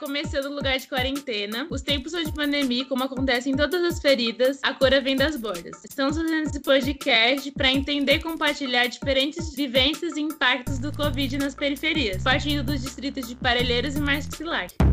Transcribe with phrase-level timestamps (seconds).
[0.00, 1.66] começando o lugar de quarentena.
[1.70, 5.36] Os tempos são de pandemia, como acontece em todas as feridas, a cura vem das
[5.36, 5.84] bordas.
[5.84, 11.54] Estamos fazendo esse podcast para entender e compartilhar diferentes vivências e impactos do Covid nas
[11.54, 14.89] periferias, partindo dos distritos de Parelheiros e Marcilac.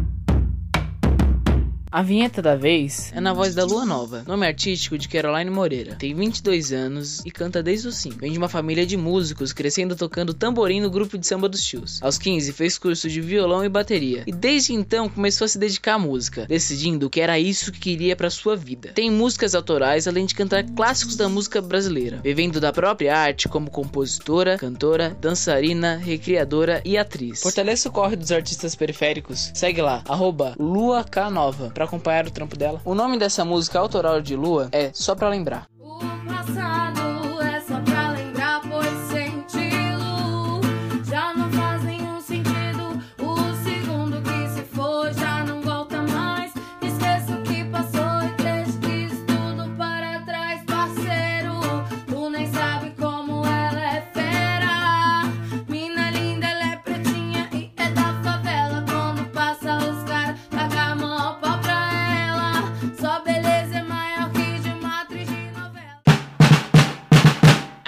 [1.97, 5.95] A vinheta da vez é na voz da Lua Nova, nome artístico de Caroline Moreira.
[5.95, 8.19] Tem 22 anos e canta desde os 5.
[8.19, 11.99] Vem de uma família de músicos, crescendo tocando tamborim no grupo de samba dos tios.
[12.03, 15.95] Aos 15 fez curso de violão e bateria, e desde então começou a se dedicar
[15.95, 18.91] à música, decidindo que era isso que queria para sua vida.
[18.93, 23.71] Tem músicas autorais além de cantar clássicos da música brasileira, vivendo da própria arte como
[23.71, 27.41] compositora, cantora, dançarina, recriadora e atriz.
[27.41, 29.49] Fortaleça o corre dos artistas periféricos.
[29.55, 32.81] Segue lá, arroba LuaKnova para acompanhar o trampo dela.
[32.85, 35.65] O nome dessa música autoral de Lua é Só Pra Lembrar.
[35.79, 37.06] O passado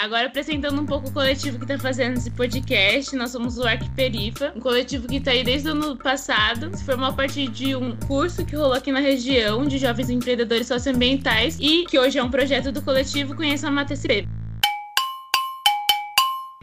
[0.10, 4.52] Agora apresentando um pouco o coletivo que tá fazendo esse podcast, nós somos o Arquiperifa,
[4.56, 7.96] um coletivo que tá aí desde o ano passado, se formou a partir de um
[8.08, 12.32] curso que rolou aqui na região de jovens empreendedores socioambientais e que hoje é um
[12.32, 14.39] projeto do coletivo Conheça a MATSP.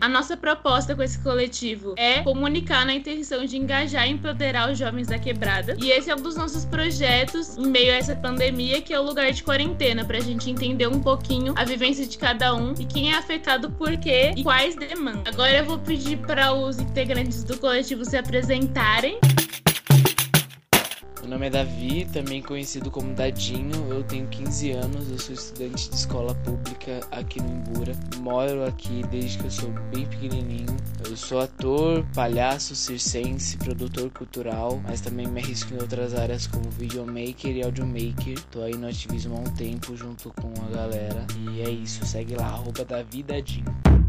[0.07, 4.79] A nossa proposta com esse coletivo é comunicar na intenção de engajar e empoderar os
[4.79, 5.77] jovens da quebrada.
[5.83, 9.03] E esse é um dos nossos projetos em meio a essa pandemia, que é o
[9.03, 13.11] lugar de quarentena, pra gente entender um pouquinho a vivência de cada um e quem
[13.11, 15.35] é afetado por quê e quais demandas.
[15.35, 19.19] Agora eu vou pedir para os integrantes do coletivo se apresentarem.
[21.27, 23.75] Meu nome é Davi, também conhecido como Dadinho.
[23.91, 27.95] Eu tenho 15 anos, eu sou estudante de escola pública aqui no Imbura.
[28.21, 30.77] Moro aqui desde que eu sou bem pequenininho.
[31.05, 36.71] Eu sou ator, palhaço, circense, produtor cultural, mas também me arrisco em outras áreas como
[36.71, 38.41] videomaker e audiomaker.
[38.53, 41.27] Tô aí no ativismo há um tempo junto com a galera.
[41.41, 44.06] E é isso, segue lá, arroba Davi Dadinho.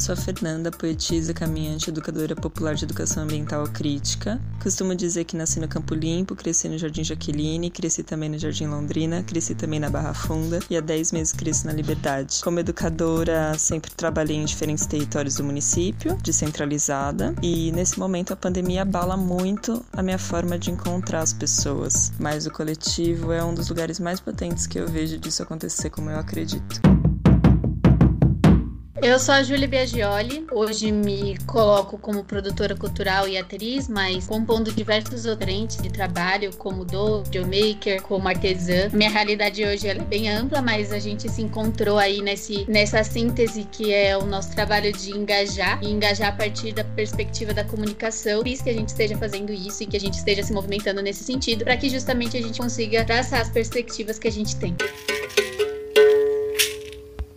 [0.00, 4.40] Sou a Fernanda, poetisa, caminhante, educadora popular de educação ambiental crítica.
[4.62, 8.66] Costumo dizer que nasci no Campo Limpo, cresci no Jardim Jaqueline, cresci também no Jardim
[8.66, 12.40] Londrina, cresci também na Barra Funda e há 10 meses cresci na Liberdade.
[12.42, 18.80] Como educadora, sempre trabalhei em diferentes territórios do município, descentralizada, e nesse momento a pandemia
[18.80, 22.10] abala muito a minha forma de encontrar as pessoas.
[22.18, 26.08] Mas o coletivo é um dos lugares mais potentes que eu vejo disso acontecer como
[26.08, 26.89] eu acredito.
[29.02, 30.46] Eu sou a Júlia Biagioli.
[30.52, 36.54] Hoje me coloco como produtora cultural e atriz, mas compondo diversos outros frentes de trabalho,
[36.56, 38.90] como do videomaker, como artesã.
[38.92, 43.66] Minha realidade hoje é bem ampla, mas a gente se encontrou aí nesse, nessa síntese
[43.72, 48.42] que é o nosso trabalho de engajar e engajar a partir da perspectiva da comunicação.
[48.42, 51.24] Fiz que a gente esteja fazendo isso e que a gente esteja se movimentando nesse
[51.24, 54.76] sentido, para que justamente a gente consiga traçar as perspectivas que a gente tem.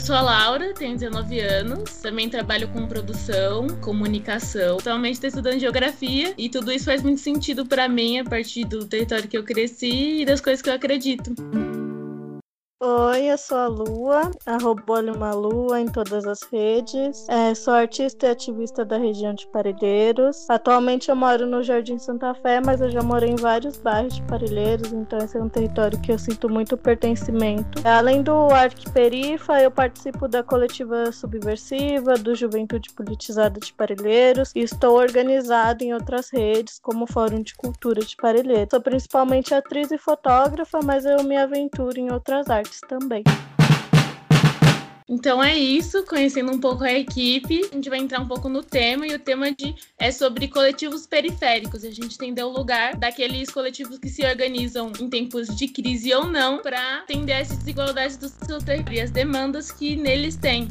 [0.03, 4.77] Sou a Laura, tenho 19 anos, também trabalho com produção, comunicação.
[4.77, 8.85] Atualmente estou estudando geografia e tudo isso faz muito sentido para mim a partir do
[8.85, 11.33] território que eu cresci e das coisas que eu acredito.
[12.85, 17.25] Oi, eu sou a Lua, arroba Lua em todas as redes.
[17.29, 20.49] É, sou artista e ativista da região de Parelheiros.
[20.49, 24.21] Atualmente eu moro no Jardim Santa Fé, mas eu já morei em vários bairros de
[24.23, 27.81] Parelheiros, então esse é um território que eu sinto muito pertencimento.
[27.87, 34.97] Além do Arquiperifa, eu participo da coletiva subversiva, do Juventude Politizada de Parelheiros e estou
[34.97, 38.71] organizada em outras redes, como o Fórum de Cultura de Parelheiros.
[38.71, 43.23] Sou principalmente atriz e fotógrafa, mas eu me aventuro em outras artes também.
[45.07, 48.63] Então é isso, conhecendo um pouco a equipe, a gente vai entrar um pouco no
[48.63, 51.83] tema e o tema de é sobre coletivos periféricos.
[51.83, 56.25] A gente entender o lugar daqueles coletivos que se organizam em tempos de crise ou
[56.25, 60.69] não para atender essas desigualdades dos seus territórios e as demandas que neles têm.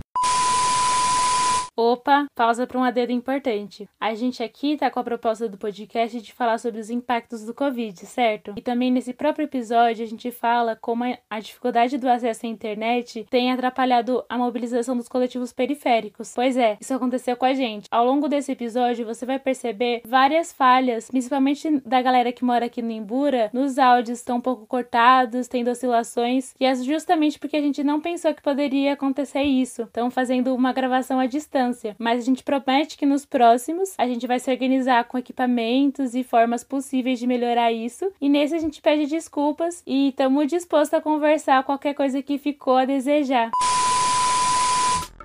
[1.74, 3.88] Opa, pausa para um adendo importante.
[3.98, 7.54] A gente aqui tá com a proposta do podcast de falar sobre os impactos do
[7.54, 8.52] Covid, certo?
[8.54, 13.26] E também nesse próprio episódio a gente fala como a dificuldade do acesso à internet
[13.30, 16.32] tem atrapalhado a mobilização dos coletivos periféricos.
[16.34, 17.86] Pois é, isso aconteceu com a gente.
[17.90, 22.82] Ao longo desse episódio você vai perceber várias falhas, principalmente da galera que mora aqui
[22.82, 27.62] no Imbura, nos áudios estão um pouco cortados, tendo oscilações, e é justamente porque a
[27.62, 29.82] gente não pensou que poderia acontecer isso.
[29.84, 34.06] Estão fazendo uma gravação à distância distância, mas a gente promete que nos próximos a
[34.06, 38.10] gente vai se organizar com equipamentos e formas possíveis de melhorar isso.
[38.20, 42.76] E nesse a gente pede desculpas e estamos dispostos a conversar qualquer coisa que ficou
[42.76, 43.50] a desejar.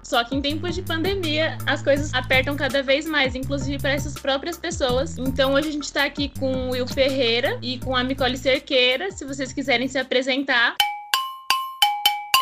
[0.03, 4.13] Só que em tempos de pandemia, as coisas apertam cada vez mais, inclusive para essas
[4.13, 5.17] próprias pessoas.
[5.17, 9.11] Então hoje a gente está aqui com o Will Ferreira e com a Micole Cerqueira,
[9.11, 10.75] se vocês quiserem se apresentar.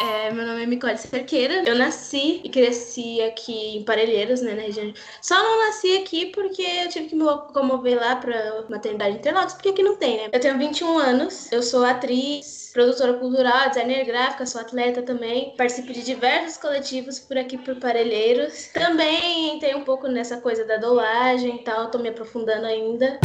[0.01, 1.63] É, meu nome é Micole Cerqueira.
[1.65, 4.93] Eu nasci e cresci aqui em Parelheiros, né, na região.
[5.21, 9.69] Só não nasci aqui porque eu tive que me locomover lá pra maternidade Interlagos, porque
[9.69, 10.29] aqui não tem, né?
[10.33, 15.53] Eu tenho 21 anos, eu sou atriz, produtora cultural, designer gráfica, sou atleta também.
[15.55, 18.67] Participo de diversos coletivos por aqui por Parelheiros.
[18.73, 23.17] Também entrei um pouco nessa coisa da dolagem e tal, tô me aprofundando ainda.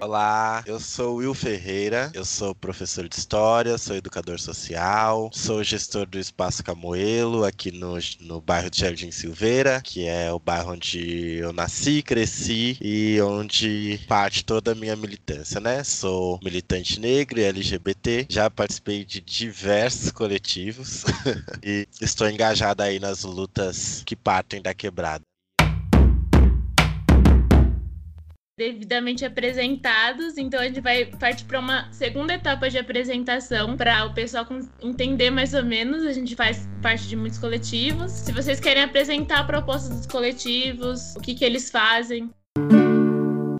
[0.00, 6.06] Olá, eu sou Will Ferreira, eu sou professor de História, sou educador social, sou gestor
[6.06, 11.34] do Espaço Camoelo aqui no, no bairro de Jardim Silveira, que é o bairro onde
[11.34, 15.84] eu nasci, cresci e onde parte toda a minha militância, né?
[15.84, 21.04] Sou militante negro e LGBT, já participei de diversos coletivos
[21.62, 25.29] e estou engajada aí nas lutas que partem da quebrada.
[28.60, 30.36] Devidamente apresentados.
[30.36, 34.46] Então a gente vai partir para uma segunda etapa de apresentação para o pessoal
[34.82, 36.04] entender mais ou menos.
[36.04, 38.12] A gente faz parte de muitos coletivos.
[38.12, 42.30] Se vocês querem apresentar a proposta dos coletivos, o que, que eles fazem.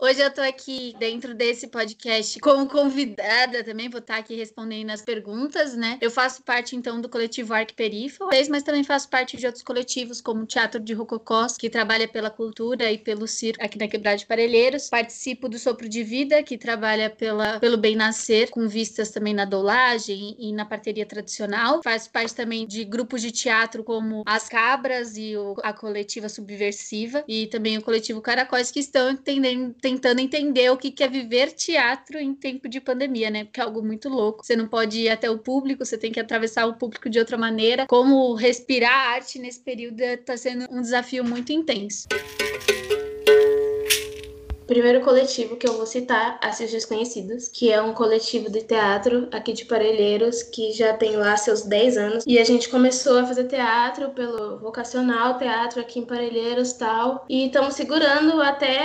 [0.03, 5.03] Hoje eu tô aqui dentro desse podcast como convidada também, vou estar aqui respondendo as
[5.03, 5.99] perguntas, né?
[6.01, 10.41] Eu faço parte então do coletivo Arquiperífalo, mas também faço parte de outros coletivos como
[10.41, 14.25] o Teatro de Rococós, que trabalha pela cultura e pelo circo aqui na Quebrada de
[14.25, 14.89] Parelheiros.
[14.89, 19.45] Participo do Sopro de Vida, que trabalha pela, pelo bem nascer, com vistas também na
[19.45, 21.79] dolagem e na parteria tradicional.
[21.83, 27.23] Faço parte também de grupos de teatro como As Cabras e o, a coletiva Subversiva
[27.27, 32.17] e também o coletivo Caracóis, que estão entendendo tentando entender o que é viver teatro
[32.17, 33.43] em tempo de pandemia, né?
[33.43, 34.45] Porque é algo muito louco.
[34.45, 37.37] Você não pode ir até o público, você tem que atravessar o público de outra
[37.37, 37.85] maneira.
[37.87, 42.07] Como respirar arte nesse período está sendo um desafio muito intenso
[44.71, 49.51] primeiro coletivo que eu vou citar, Assis Desconhecidos, que é um coletivo de teatro aqui
[49.51, 52.23] de Parelheiros, que já tem lá seus 10 anos.
[52.25, 57.25] E a gente começou a fazer teatro pelo vocacional teatro aqui em Parelheiros tal.
[57.27, 58.79] E estamos segurando até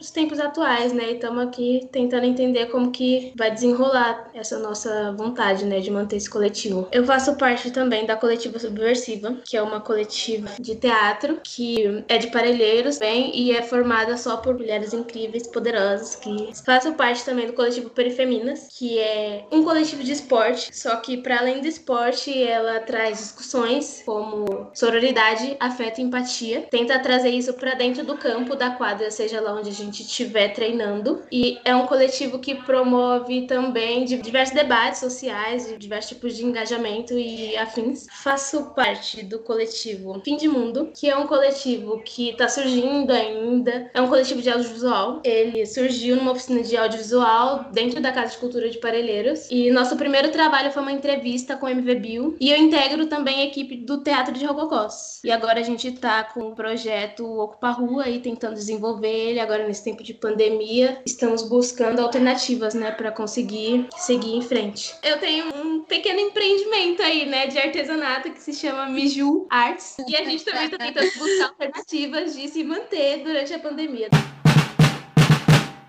[0.00, 1.10] os tempos atuais, né?
[1.10, 6.18] E estamos aqui tentando entender como que vai desenrolar essa nossa vontade, né, de manter
[6.18, 6.86] esse coletivo.
[6.92, 12.16] Eu faço parte também da coletiva Subversiva, que é uma coletiva de teatro que é
[12.16, 17.24] de Parelheiros, bem, e é formada só por mulheres incríveis incríveis, poderosas, que fazem parte
[17.24, 21.66] também do coletivo Perifeminas, que é um coletivo de esporte, só que para além do
[21.66, 26.66] esporte, ela traz discussões como sororidade, afeto e empatia.
[26.70, 30.48] Tenta trazer isso para dentro do campo da quadra, seja lá onde a gente estiver
[30.52, 31.22] treinando.
[31.32, 37.56] E é um coletivo que promove também diversos debates sociais, diversos tipos de engajamento e
[37.56, 38.06] afins.
[38.22, 43.90] Faço parte do coletivo Fim de Mundo, que é um coletivo que está surgindo ainda.
[43.94, 48.38] É um coletivo de audiovisual ele surgiu numa oficina de audiovisual dentro da Casa de
[48.38, 49.48] Cultura de Parelheiros.
[49.50, 52.36] E nosso primeiro trabalho foi uma entrevista com o MV Bill.
[52.40, 55.20] E eu integro também a equipe do Teatro de Rococós.
[55.24, 59.40] E agora a gente tá com o projeto Ocupa Rua aí tentando desenvolver ele.
[59.40, 64.94] Agora nesse tempo de pandemia, estamos buscando alternativas, né, para conseguir seguir em frente.
[65.02, 69.96] Eu tenho um pequeno empreendimento aí, né, de artesanato que se chama Miju Arts.
[70.08, 74.08] E a gente também tá tentando buscar alternativas de se manter durante a pandemia.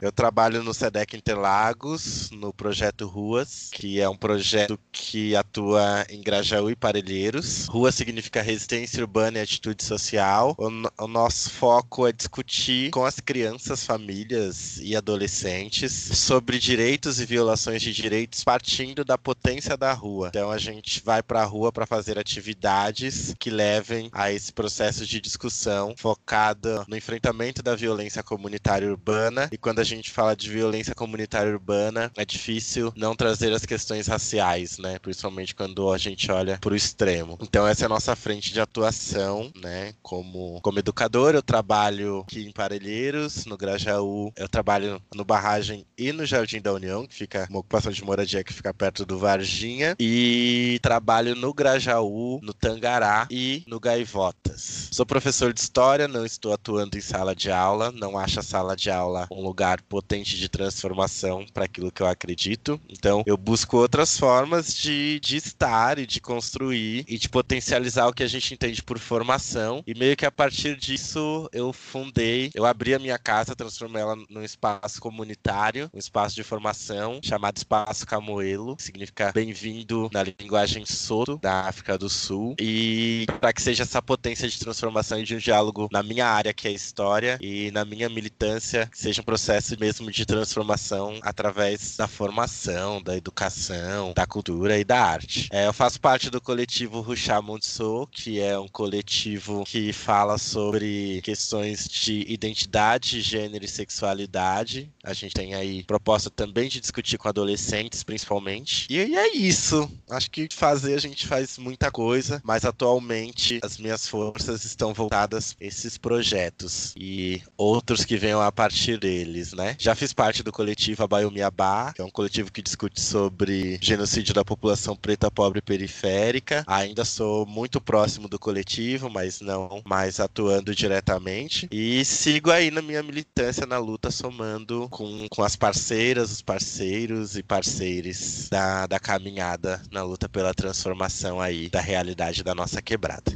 [0.04, 6.20] Eu trabalho no SEDEC Interlagos, no projeto Ruas, que é um projeto que atua em
[6.20, 7.68] Grajaú e Parelheiros.
[7.68, 10.58] Rua significa resistência urbana e atitude social.
[10.60, 17.26] O, o nosso foco é discutir com as crianças, famílias e adolescentes sobre direitos e
[17.26, 20.28] violações de direitos partindo da potência da rua.
[20.28, 25.06] Então a gente vai para a rua para fazer atividades que levem a esse processo
[25.06, 30.36] de discussão focada no enfrentamento da violência comunitária urbana e quando a gente gente fala
[30.36, 35.00] de violência comunitária urbana, é difícil não trazer as questões raciais, né?
[35.00, 37.38] Principalmente quando a gente olha para o extremo.
[37.42, 39.94] Então essa é a nossa frente de atuação, né?
[40.02, 46.12] Como, como educador, eu trabalho aqui em Parelheiros, no Grajaú, eu trabalho no Barragem e
[46.12, 49.96] no Jardim da União, que fica uma ocupação de moradia que fica perto do Varginha,
[50.00, 54.90] e trabalho no Grajaú, no Tangará e no Gaivotas.
[54.92, 58.76] Sou professor de história, não estou atuando em sala de aula, não acho a sala
[58.76, 62.80] de aula um lugar potente de transformação para aquilo que eu acredito.
[62.90, 68.14] Então, eu busco outras formas de, de estar e de construir e de potencializar o
[68.14, 69.84] que a gente entende por formação.
[69.86, 74.16] E meio que a partir disso, eu fundei, eu abri a minha casa, transformei ela
[74.30, 80.86] num espaço comunitário, um espaço de formação chamado Espaço Camoelo, que significa bem-vindo na linguagem
[80.86, 82.56] Soto da África do Sul.
[82.60, 86.54] E para que seja essa potência de transformação e de um diálogo na minha área,
[86.54, 91.96] que é história, e na minha militância, que seja um processo mesmo de transformação através
[91.98, 95.48] da formação, da educação, da cultura e da arte.
[95.52, 101.22] É, eu faço parte do coletivo Ruxá Montsou, que é um coletivo que fala sobre
[101.24, 104.92] questões de identidade, gênero e sexualidade.
[105.04, 108.88] A gente tem aí proposta também de discutir com adolescentes, principalmente.
[108.90, 109.90] E é isso.
[110.10, 115.56] Acho que fazer a gente faz muita coisa, mas atualmente as minhas forças estão voltadas
[115.60, 119.76] a esses projetos e outros que venham a partir deles, né?
[119.80, 124.44] Já fiz parte do coletivo Abaiumiabá, que é um coletivo que discute sobre genocídio da
[124.46, 126.64] população preta, pobre e periférica.
[126.68, 131.68] Ainda sou muito próximo do coletivo, mas não mais atuando diretamente.
[131.72, 137.36] E sigo aí na minha militância na luta, somando com, com as parceiras, os parceiros
[137.38, 143.32] e parceiros da, da caminhada na luta pela transformação aí da realidade da nossa quebrada.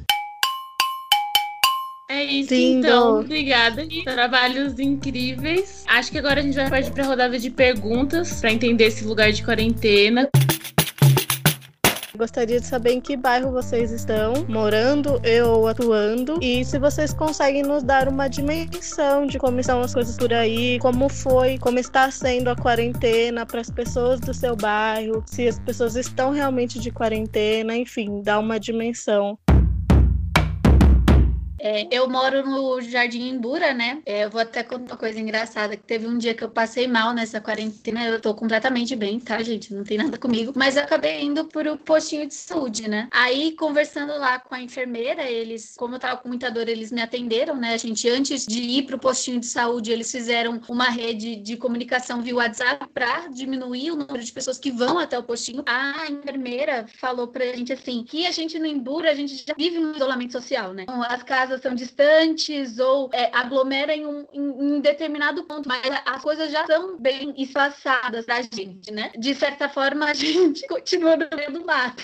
[2.09, 2.87] É isso, Lindo.
[2.87, 3.19] então.
[3.19, 3.85] Obrigada.
[4.05, 5.83] Trabalhos incríveis.
[5.87, 9.03] Acho que agora a gente vai partir para a rodada de perguntas para entender esse
[9.03, 10.29] lugar de quarentena.
[12.17, 17.61] Gostaria de saber em que bairro vocês estão morando ou atuando e se vocês conseguem
[17.61, 22.09] nos dar uma dimensão de como estão as coisas por aí, como foi, como está
[22.09, 26.89] sendo a quarentena para as pessoas do seu bairro, se as pessoas estão realmente de
[26.89, 29.37] quarentena, enfim, dá uma dimensão.
[31.59, 34.01] É, eu moro no Jardim Imbura, né?
[34.05, 36.87] É, eu vou até contar uma coisa engraçada, que teve um dia que eu passei
[36.87, 39.73] mal nessa quarentena, eu tô completamente bem, tá, gente?
[39.73, 43.07] Não tem nada comigo, mas eu acabei indo pro postinho de saúde, né?
[43.11, 47.01] Aí, conversando lá com a enfermeira, eles, como eu tava com muita dor, eles me
[47.01, 47.73] atenderam, né?
[47.73, 52.21] A gente, antes de ir pro postinho de saúde, eles fizeram uma rede de comunicação
[52.21, 55.63] via WhatsApp pra diminuir o número de pessoas que vão até o postinho.
[55.65, 59.79] A enfermeira falou pra gente assim, que a gente no Imbura, a gente já vive
[59.79, 60.83] um isolamento social, né?
[60.83, 66.21] Então, as casas são distantes ou é, aglomeram em um em, determinado ponto, mas as
[66.21, 69.11] coisas já são bem espaçadas da gente, né?
[69.17, 72.03] De certa forma, a gente continua no meio do mato,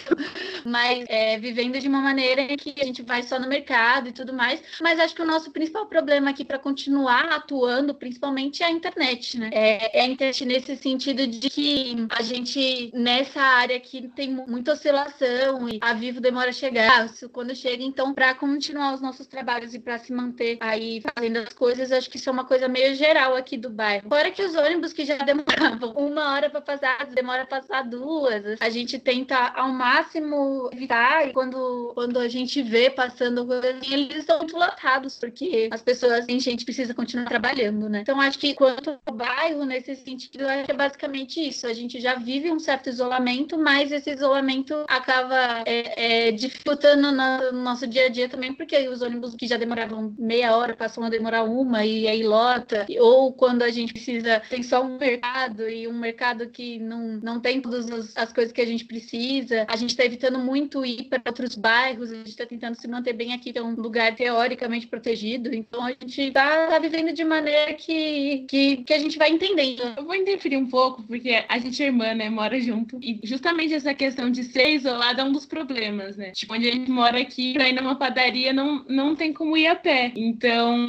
[0.65, 4.11] mas é, vivendo de uma maneira em que a gente vai só no mercado e
[4.11, 4.61] tudo mais.
[4.81, 9.37] Mas acho que o nosso principal problema aqui para continuar atuando, principalmente, é a internet,
[9.37, 9.49] né?
[9.51, 14.73] É, é a internet nesse sentido de que a gente, nessa área aqui, tem muita
[14.73, 17.09] oscilação e a Vivo demora a chegar.
[17.31, 21.53] Quando chega, então, para continuar os nossos trabalhos e para se manter aí fazendo as
[21.53, 24.07] coisas, acho que isso é uma coisa meio geral aqui do bairro.
[24.07, 28.61] Fora que os ônibus que já demoravam uma hora para passar, demora a passar duas.
[28.61, 34.17] A gente tenta ao máximo evitar e quando, quando a gente vê passando assim, eles
[34.17, 38.01] estão muito lotados, porque as pessoas, a gente precisa continuar trabalhando, né?
[38.01, 41.65] Então acho que quanto ao bairro, nesse sentido, acho que é basicamente isso.
[41.65, 47.63] A gente já vive um certo isolamento, mas esse isolamento acaba é, é, dificultando no
[47.63, 51.09] nosso dia a dia também, porque os ônibus que já demoravam meia hora passam a
[51.09, 55.87] demorar uma e aí lota, ou quando a gente precisa, tem só um mercado e
[55.87, 59.65] um mercado que não, não tem todas as, as coisas que a gente precisa.
[59.67, 63.13] A gente está evitando muito ir para outros bairros, a gente está tentando se manter
[63.13, 65.53] bem aqui, que é um lugar teoricamente protegido.
[65.53, 69.93] Então a gente está tá vivendo de maneira que, que, que a gente vai entendendo.
[69.97, 72.29] Eu vou interferir um pouco, porque a gente é irmã, né?
[72.29, 72.99] Mora junto.
[73.01, 76.31] E justamente essa questão de ser isolada é um dos problemas, né?
[76.31, 79.67] Tipo, onde a gente mora aqui, pra ir numa padaria, não, não tem como ir
[79.67, 80.11] a pé.
[80.15, 80.87] Então,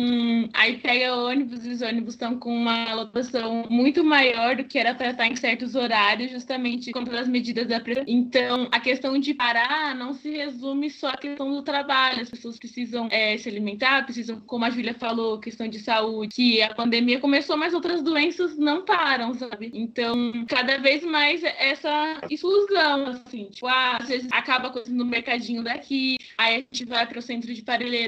[0.53, 4.95] aí pega ônibus e os ônibus estão com uma lotação muito maior do que era
[4.95, 8.11] para estar em certos horários, justamente com as medidas da prefeitura.
[8.11, 12.23] Então, a questão de parar não se resume só à questão do trabalho.
[12.23, 16.63] As pessoas precisam é, se alimentar, precisam, como a Júlia falou, questão de saúde, que
[16.63, 19.71] a pandemia começou, mas outras doenças não param, sabe?
[19.73, 25.63] Então, cada vez mais essa exclusão, assim, tipo, ah, às vezes acaba coisa no mercadinho
[25.63, 27.63] daqui, aí a gente vai para o centro de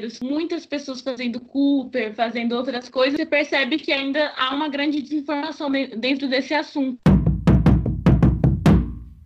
[0.07, 5.03] Parelheiros, muitas pessoas fazendo Cooper, fazendo outras coisas, você percebe que ainda há uma grande
[5.03, 7.16] desinformação dentro desse assunto.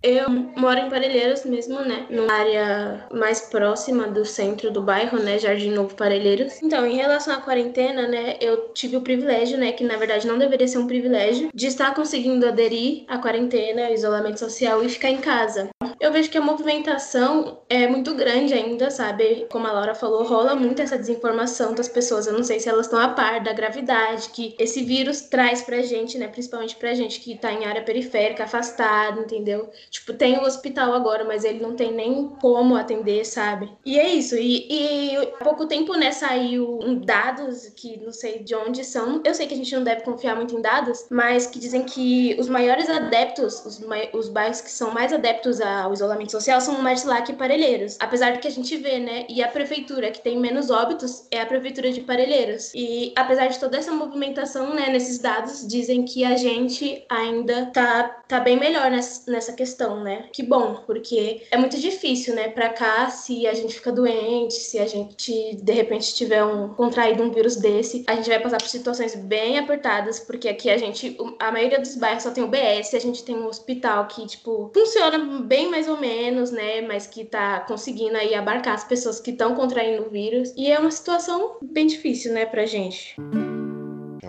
[0.03, 2.07] Eu moro em Parelheiros mesmo, né?
[2.09, 5.39] Numa área mais próxima do centro do bairro, né?
[5.39, 6.63] Jardim Novo Parelheiros.
[6.63, 8.37] Então, em relação à quarentena, né?
[8.41, 9.73] Eu tive o privilégio, né?
[9.73, 13.93] Que na verdade não deveria ser um privilégio, de estar conseguindo aderir à quarentena, ao
[13.93, 15.69] isolamento social e ficar em casa.
[16.01, 19.47] Eu vejo que a movimentação é muito grande ainda, sabe?
[19.51, 22.27] Como a Laura falou, rola muito essa desinformação das pessoas.
[22.27, 25.83] Eu não sei se elas estão a par da gravidade que esse vírus traz pra
[25.83, 26.27] gente, né?
[26.27, 29.69] Principalmente pra gente que tá em área periférica, afastado, entendeu?
[29.91, 33.71] Tipo, tem o hospital agora, mas ele não tem nem como atender, sabe?
[33.85, 34.37] E é isso.
[34.37, 39.21] E, e há pouco tempo, né, saiu dados que não sei de onde são.
[39.25, 42.37] Eu sei que a gente não deve confiar muito em dados, mas que dizem que
[42.39, 43.81] os maiores adeptos, os,
[44.13, 47.97] os bairros que são mais adeptos ao isolamento social são Martilac e Parelheiros.
[47.99, 49.27] Apesar do que a gente vê, né?
[49.29, 52.73] E a prefeitura que tem menos óbitos é a prefeitura de Parelheiros.
[52.75, 58.05] E apesar de toda essa movimentação, né, nesses dados, dizem que a gente ainda tá,
[58.29, 60.29] tá bem melhor nessa, nessa questão, né?
[60.33, 64.79] Que bom, porque é muito difícil, né, pra cá, se a gente fica doente, se
[64.79, 68.69] a gente de repente tiver um contraído um vírus desse, a gente vai passar por
[68.69, 72.99] situações bem apertadas, porque aqui a gente, a maioria dos bairros só tem UBS, a
[72.99, 77.61] gente tem um hospital que, tipo, funciona bem mais ou menos, né, mas que tá
[77.61, 81.87] conseguindo aí abarcar as pessoas que estão contraindo o vírus, e é uma situação bem
[81.87, 83.17] difícil, né, pra gente.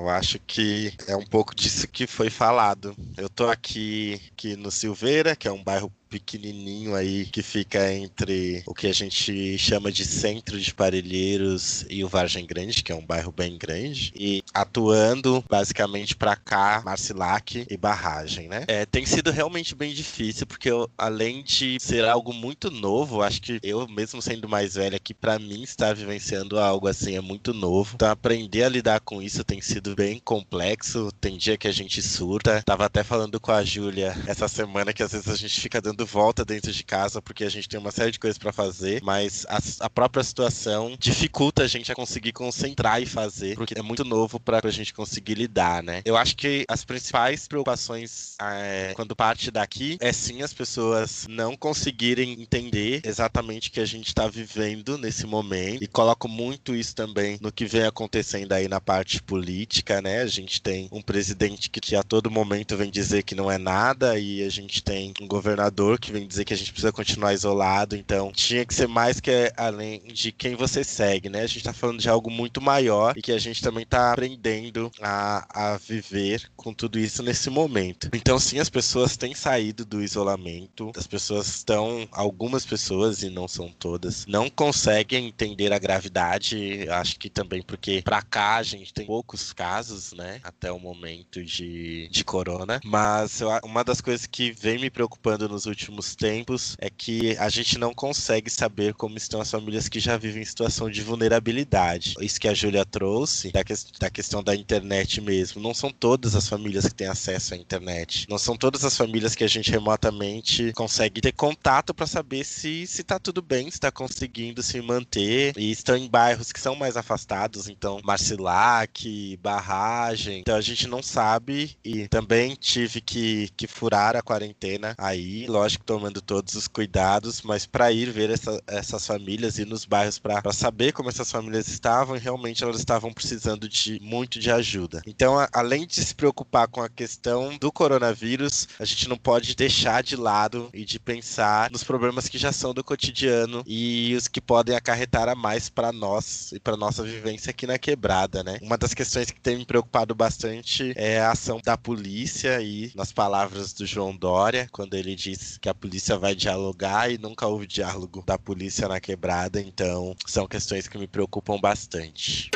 [0.02, 2.96] Eu acho que é um pouco disso que foi falado.
[3.16, 8.62] Eu tô aqui, aqui no Silveira, que é um bairro pequenininho aí que fica entre
[8.68, 12.96] o que a gente chama de centro de Parelheiros e o Vargem Grande, que é
[12.96, 18.66] um bairro bem grande, e atuando basicamente para cá, Marcilac e Barragem, né?
[18.68, 23.42] É, tem sido realmente bem difícil, porque eu, além de ser algo muito novo, acho
[23.42, 27.54] que eu, mesmo sendo mais velha aqui, para mim estar vivenciando algo assim é muito
[27.54, 27.94] novo.
[27.96, 31.10] Então, aprender a lidar com isso tem sido bem complexo.
[31.22, 32.62] Tem dia que a gente surta.
[32.64, 36.01] Tava até falando com a Júlia essa semana que às vezes a gente fica dando
[36.06, 39.46] volta dentro de casa porque a gente tem uma série de coisas para fazer, mas
[39.48, 44.04] a, a, própria situação dificulta a gente a conseguir concentrar e fazer, porque é muito
[44.04, 46.02] novo para a gente conseguir lidar, né?
[46.06, 51.56] Eu acho que as principais preocupações é, quando parte daqui é sim as pessoas não
[51.56, 56.96] conseguirem entender exatamente o que a gente está vivendo nesse momento e coloco muito isso
[56.96, 60.22] também no que vem acontecendo aí na parte política, né?
[60.22, 64.18] A gente tem um presidente que a todo momento vem dizer que não é nada
[64.18, 67.96] e a gente tem um governador que vem dizer que a gente precisa continuar isolado,
[67.96, 71.42] então tinha que ser mais que além de quem você segue, né?
[71.42, 74.92] A gente tá falando de algo muito maior e que a gente também tá aprendendo
[75.02, 78.10] a, a viver com tudo isso nesse momento.
[78.14, 83.48] Então, sim, as pessoas têm saído do isolamento, as pessoas estão, algumas pessoas, e não
[83.48, 88.94] são todas, não conseguem entender a gravidade, acho que também porque pra cá a gente
[88.94, 90.40] tem poucos casos, né?
[90.44, 95.48] Até o momento de, de corona, mas eu, uma das coisas que vem me preocupando
[95.48, 99.90] nos últimos últimos tempos é que a gente não consegue saber como estão as famílias
[99.90, 102.14] que já vivem em situação de vulnerabilidade.
[102.22, 105.62] Isso que a Júlia trouxe, da, que, da questão da internet mesmo.
[105.62, 108.28] Não são todas as famílias que têm acesso à internet.
[108.30, 112.86] Não são todas as famílias que a gente remotamente consegue ter contato para saber se,
[112.86, 115.54] se tá tudo bem, se tá conseguindo se manter.
[115.58, 120.40] E estão em bairros que são mais afastados, então Marcilac, Barragem.
[120.40, 125.71] Então a gente não sabe e também tive que, que furar a quarentena aí, lógico,
[125.80, 130.54] tomando todos os cuidados, mas para ir ver essa, essas famílias e nos bairros para
[130.54, 135.02] saber como essas famílias estavam e realmente elas estavam precisando de muito de ajuda.
[135.06, 139.56] Então, a, além de se preocupar com a questão do coronavírus, a gente não pode
[139.56, 144.28] deixar de lado e de pensar nos problemas que já são do cotidiano e os
[144.28, 148.58] que podem acarretar a mais para nós e para nossa vivência aqui na quebrada, né?
[148.62, 153.12] Uma das questões que tem me preocupado bastante é a ação da polícia e nas
[153.12, 155.16] palavras do João Dória, quando ele
[155.58, 160.48] que a polícia vai dialogar e nunca houve diálogo da polícia na quebrada, então são
[160.48, 162.50] questões que me preocupam bastante.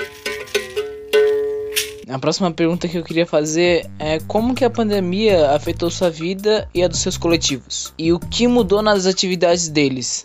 [2.08, 6.70] A próxima pergunta que eu queria fazer é como que a pandemia afetou sua vida
[6.74, 7.94] e a dos seus coletivos?
[7.98, 10.24] E o que mudou nas atividades deles?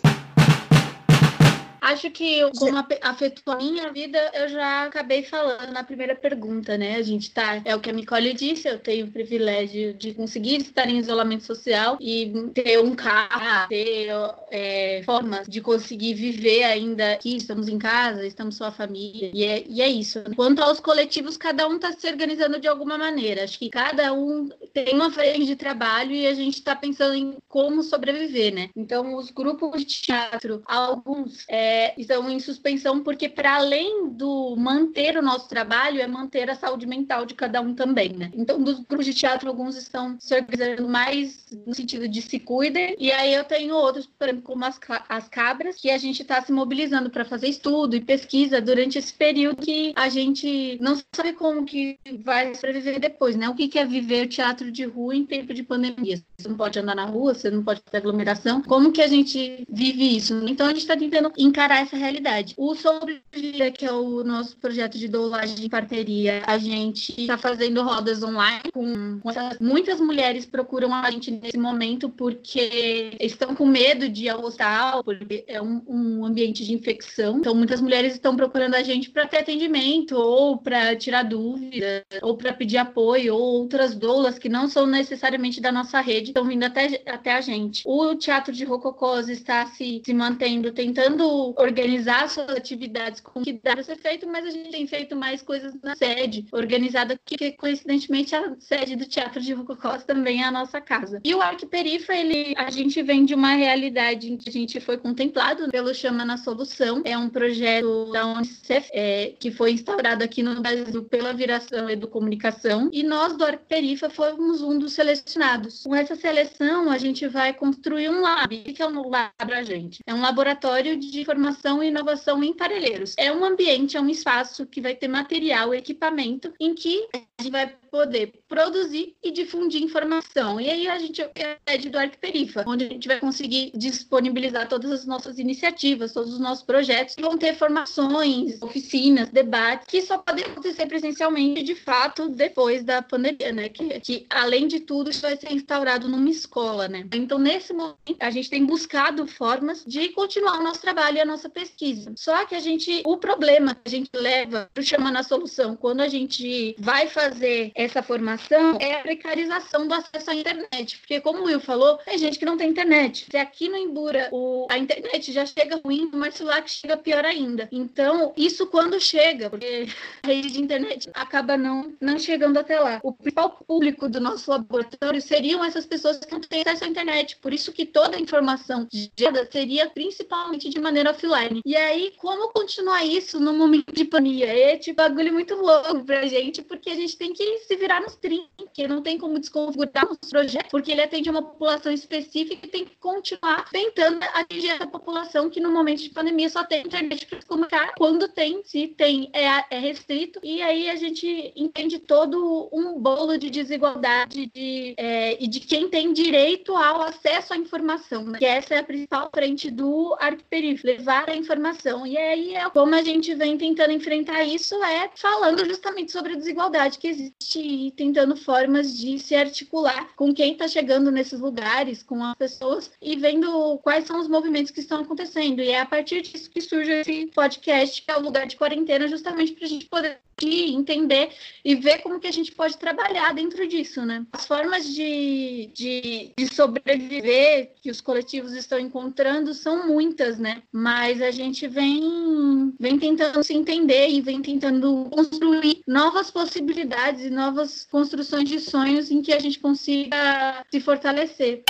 [1.91, 6.95] Acho que como afetou a minha vida, eu já acabei falando na primeira pergunta, né?
[6.95, 10.57] A gente tá, é o que a Nicole disse, eu tenho o privilégio de conseguir
[10.57, 14.07] estar em isolamento social e ter um carro, ter
[14.49, 19.63] é, formas de conseguir viver ainda aqui, estamos em casa, estamos sua família, e é,
[19.67, 20.23] e é isso.
[20.35, 23.43] Quanto aos coletivos, cada um está se organizando de alguma maneira.
[23.43, 27.37] Acho que cada um tem uma frente de trabalho e a gente está pensando em
[27.47, 28.69] como sobreviver, né?
[28.75, 34.55] Então, os grupos de teatro, alguns é, é, estão em suspensão, porque para além do
[34.55, 38.31] manter o nosso trabalho, é manter a saúde mental de cada um também, né?
[38.35, 42.95] Então, dos grupos de teatro, alguns estão se organizando mais no sentido de se cuidem,
[42.99, 46.41] e aí eu tenho outros, por exemplo, como as, as cabras, que a gente está
[46.41, 51.33] se mobilizando para fazer estudo e pesquisa durante esse período que a gente não sabe
[51.33, 53.49] como que vai sobreviver depois, né?
[53.49, 56.21] O que é viver teatro de rua em tempo de pandemia?
[56.37, 58.61] Você não pode andar na rua, você não pode ter aglomeração.
[58.61, 60.33] Como que a gente vive isso?
[60.47, 62.53] Então a gente está tentando encarar essa realidade.
[62.57, 67.83] O Sobrevida, que é o nosso projeto de doulagem de parteria, a gente está fazendo
[67.83, 74.09] rodas online com essas, muitas mulheres procuram a gente nesse momento porque estão com medo
[74.09, 77.37] de ir ao hospital, porque é um, um ambiente de infecção.
[77.39, 82.35] Então muitas mulheres estão procurando a gente para ter atendimento ou para tirar dúvidas ou
[82.37, 86.63] para pedir apoio ou outras doulas que não são necessariamente da nossa rede estão vindo
[86.63, 87.83] até, até a gente.
[87.85, 93.73] O Teatro de Rococós está se, se mantendo, tentando organizar suas atividades com que dá
[93.73, 98.35] para ser feito, mas a gente tem feito mais coisas na sede, organizada, que coincidentemente
[98.35, 101.19] a sede do Teatro de Rococós também é a nossa casa.
[101.23, 104.97] E o Arquiperifa, ele, a gente vem de uma realidade em que a gente foi
[104.97, 110.41] contemplado pelo Chama na Solução, é um projeto da Unicef, é, que foi instaurado aqui
[110.41, 115.83] no Brasil pela Viração Educomunicação, e nós do Arquiperifa fomos um dos selecionados.
[115.83, 118.55] Com essa seleção, a gente vai construir um lab.
[118.55, 119.99] O que é um lab para gente?
[120.05, 121.40] É um laboratório de formação
[121.83, 123.15] e inovação em Parelheiros.
[123.17, 127.51] É um ambiente, é um espaço que vai ter material, equipamento, em que a gente
[127.51, 130.59] vai poder produzir e difundir informação.
[130.59, 134.91] E aí a gente é sede do Arquiperifa, onde a gente vai conseguir disponibilizar todas
[134.91, 140.17] as nossas iniciativas, todos os nossos projetos, e vão ter formações, oficinas, debates, que só
[140.17, 143.67] podem acontecer presencialmente, de fato, depois da pandemia, né?
[143.67, 147.05] Que, que além de tudo, isso vai ser instaurado numa escola, né?
[147.13, 151.25] Então, nesse momento, a gente tem buscado formas de continuar o nosso trabalho e a
[151.25, 152.13] nossa pesquisa.
[152.15, 156.01] Só que a gente, o problema que a gente leva para chamar na solução, quando
[156.01, 160.97] a gente vai fazer essa formação é a precarização do acesso à internet.
[160.99, 163.25] Porque, como o Will falou, tem gente que não tem internet.
[163.29, 167.25] Se aqui no Embura o, a internet já chega ruim, mas lá que chega pior
[167.25, 167.67] ainda.
[167.71, 169.87] Então, isso quando chega, porque
[170.23, 172.99] a rede de internet acaba não, não chegando até lá.
[173.03, 177.37] O principal público do nosso laboratório seriam essas pessoas que não têm acesso à internet.
[177.37, 181.61] Por isso que toda a informação gerada seria principalmente de maneira offline.
[181.65, 184.47] E aí, como continuar isso no momento de pandemia?
[184.47, 188.17] É tipo bagulho muito louco pra gente, porque a gente tem que se virar nos
[188.17, 192.69] 30, que não tem como desconfigurar nosso projeto, porque ele atende uma população específica e
[192.69, 197.25] tem que continuar tentando atingir essa população que no momento de pandemia só tem internet
[197.25, 197.93] para se comunicar.
[197.97, 200.41] Quando tem, se tem, é, é restrito.
[200.43, 205.87] E aí a gente entende todo um bolo de desigualdade de, é, e de quem
[205.87, 208.37] tem direito ao acesso à informação, né?
[208.37, 212.05] que essa é a principal frente do Arquiperif, levar a informação.
[212.05, 216.37] E aí é como a gente vem tentando enfrentar isso é falando justamente sobre a
[216.37, 222.01] desigualdade que existe e tentando formas de se articular com quem está chegando nesses lugares,
[222.03, 225.61] com as pessoas e vendo quais são os movimentos que estão acontecendo.
[225.61, 229.07] E é a partir disso que surge esse podcast, que é o lugar de quarentena,
[229.07, 231.29] justamente para a gente poder entender
[231.63, 234.25] e ver como que a gente pode trabalhar dentro disso, né?
[234.31, 240.63] As formas de, de, de, sobreviver que os coletivos estão encontrando são muitas, né?
[240.71, 247.29] Mas a gente vem, vem tentando se entender e vem tentando construir novas possibilidades e
[247.29, 251.63] novas construções de sonhos em que a gente consiga se fortalecer.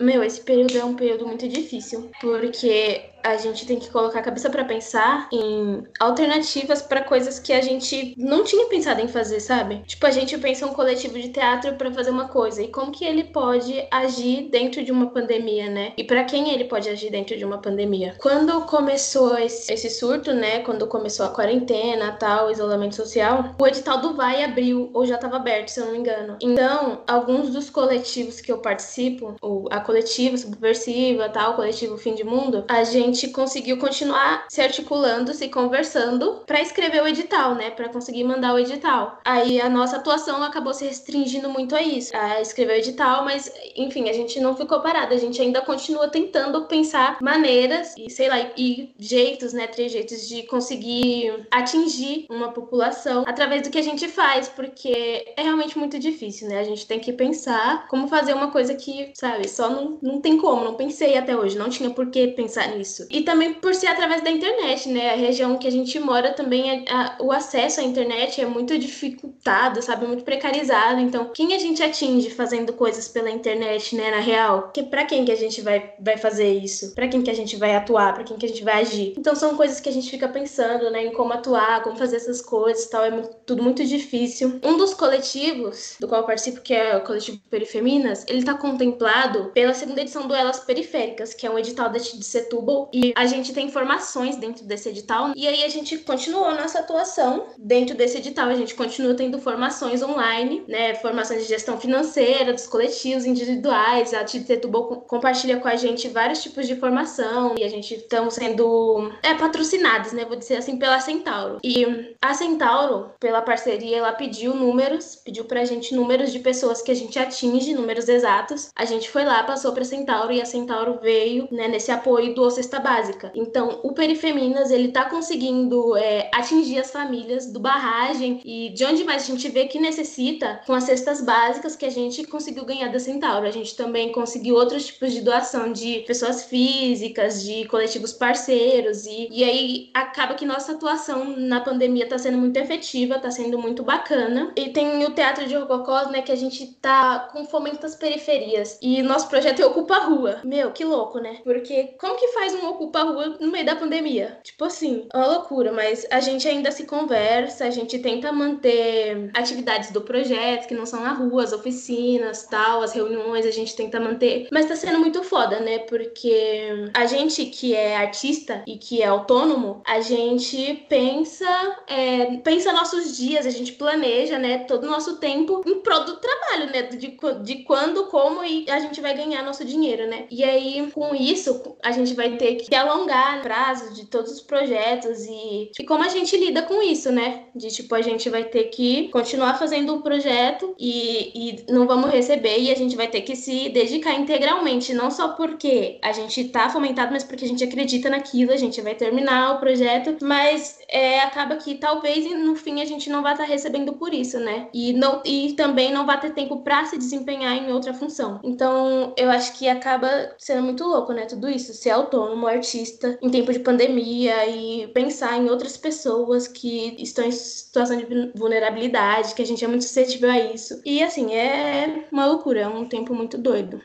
[0.00, 4.22] Meu, esse período é um período muito difícil, porque a gente tem que colocar a
[4.22, 9.40] cabeça para pensar em alternativas para coisas que a gente não tinha pensado em fazer,
[9.40, 9.82] sabe?
[9.86, 13.04] Tipo, a gente pensa um coletivo de teatro para fazer uma coisa e como que
[13.04, 15.92] ele pode agir dentro de uma pandemia, né?
[15.96, 18.14] E para quem ele pode agir dentro de uma pandemia?
[18.18, 20.60] Quando começou esse, esse surto, né?
[20.60, 25.36] Quando começou a quarentena, tal, isolamento social, o edital do Vai abriu ou já estava
[25.36, 26.36] aberto, se eu não me engano.
[26.40, 29.34] Então, alguns dos coletivos que eu participo,
[29.70, 35.34] a coletiva subversiva, tal, coletivo Fim de Mundo, a gente gente conseguiu continuar se articulando,
[35.34, 37.70] se conversando para escrever o edital, né?
[37.70, 39.18] Para conseguir mandar o edital.
[39.24, 43.52] Aí a nossa atuação acabou se restringindo muito a isso, a escrever o edital, mas
[43.76, 48.28] enfim, a gente não ficou parada, a gente ainda continua tentando pensar maneiras e sei
[48.28, 54.08] lá, e jeitos, né, trejeitos de conseguir atingir uma população através do que a gente
[54.08, 56.60] faz, porque é realmente muito difícil, né?
[56.60, 60.36] A gente tem que pensar como fazer uma coisa que, sabe, só não, não tem
[60.36, 63.06] como, não pensei até hoje, não tinha por que pensar nisso isso.
[63.10, 65.12] E também por ser através da internet, né?
[65.12, 68.78] A região que a gente mora também, é, a, o acesso à internet é muito
[68.78, 70.06] dificultado, sabe?
[70.06, 71.00] Muito precarizado.
[71.00, 74.10] Então, quem a gente atinge fazendo coisas pela internet, né?
[74.10, 74.70] Na real?
[74.72, 76.94] Que, pra quem que a gente vai, vai fazer isso?
[76.94, 78.14] Pra quem que a gente vai atuar?
[78.14, 79.14] Pra quem que a gente vai agir?
[79.16, 81.06] Então, são coisas que a gente fica pensando, né?
[81.06, 83.04] Em como atuar, como fazer essas coisas tal.
[83.04, 84.60] É muito, tudo muito difícil.
[84.62, 89.50] Um dos coletivos do qual eu participo, que é o coletivo Perifeminas, ele tá contemplado
[89.54, 92.89] pela segunda edição do Elas Periféricas, que é um edital da TID Setúbal.
[92.92, 95.32] E a gente tem informações dentro desse edital.
[95.36, 98.48] E aí a gente continuou nossa atuação dentro desse edital.
[98.48, 100.94] A gente continua tendo formações online, né?
[100.94, 104.12] Formações de gestão financeira, dos coletivos individuais.
[104.12, 107.54] A TID Setúbal compartilha com a gente vários tipos de formação.
[107.58, 110.24] E a gente estamos sendo é, patrocinados, né?
[110.24, 111.58] Vou dizer assim, pela Centauro.
[111.62, 116.90] E a Centauro, pela parceria, ela pediu números, pediu pra gente números de pessoas que
[116.90, 118.70] a gente atinge, números exatos.
[118.74, 122.50] A gente foi lá, passou pra Centauro e a Centauro veio, né, nesse apoio do
[122.50, 123.30] Cesta Básica.
[123.34, 129.04] Então, o Perifeminas, ele tá conseguindo é, atingir as famílias do barragem e de onde
[129.04, 132.88] mais a gente vê que necessita com as cestas básicas que a gente conseguiu ganhar
[132.88, 133.46] da Centauro.
[133.46, 139.28] A gente também conseguiu outros tipos de doação de pessoas físicas, de coletivos parceiros e,
[139.30, 143.82] e aí acaba que nossa atuação na pandemia tá sendo muito efetiva, tá sendo muito
[143.82, 144.52] bacana.
[144.56, 148.78] E tem o Teatro de Rococós, né, que a gente tá com fomento das periferias.
[148.80, 150.40] E nosso projeto é Ocupa a Rua.
[150.44, 151.38] Meu, que louco, né?
[151.44, 154.38] Porque como que faz um Ocupa a Rua no meio da pandemia?
[154.42, 159.30] Tipo assim, é uma loucura, mas a gente ainda se conversa, a gente tenta manter
[159.34, 163.74] atividades do projeto, que não são na rua, as oficinas, tal, as reuniões, a gente
[163.74, 164.48] tenta manter.
[164.52, 165.80] Mas tá sendo muito foda, né?
[165.80, 171.48] Porque a gente que é artista e que é autônomo, a gente pensa,
[171.86, 176.16] é, pensa nossos dias, a gente planeja, né, todo o nosso tempo em prol do
[176.16, 176.82] trabalho, né?
[176.82, 180.26] De, de quando, como e a gente vai ganhar nosso dinheiro, né?
[180.30, 184.40] E aí, com isso, a gente vai ter que alongar o prazo de todos os
[184.40, 187.44] projetos e, e como a gente lida com isso, né?
[187.54, 192.10] De tipo, a gente vai ter que continuar fazendo o projeto e, e não vamos
[192.10, 196.44] receber e a gente vai ter que se dedicar integralmente, não só porque a gente
[196.44, 200.78] tá fomentado, mas porque a gente acredita naquilo, a gente vai terminar o projeto, mas
[200.88, 204.38] é, acaba que talvez no fim a gente não vai estar tá recebendo por isso,
[204.38, 204.68] né?
[204.72, 208.40] E, não, e também não vai ter tempo para se desempenhar em outra função.
[208.42, 211.26] Então, eu acho que acaba sendo muito louco, né?
[211.26, 216.96] Tudo isso, ser autônomo, artista, em tempo de pandemia e pensar em outras pessoas que
[216.98, 220.80] estão em situação de vulnerabilidade, que a gente é muito suscetível a isso.
[220.84, 223.80] E assim, é uma loucura, é um tempo muito doido.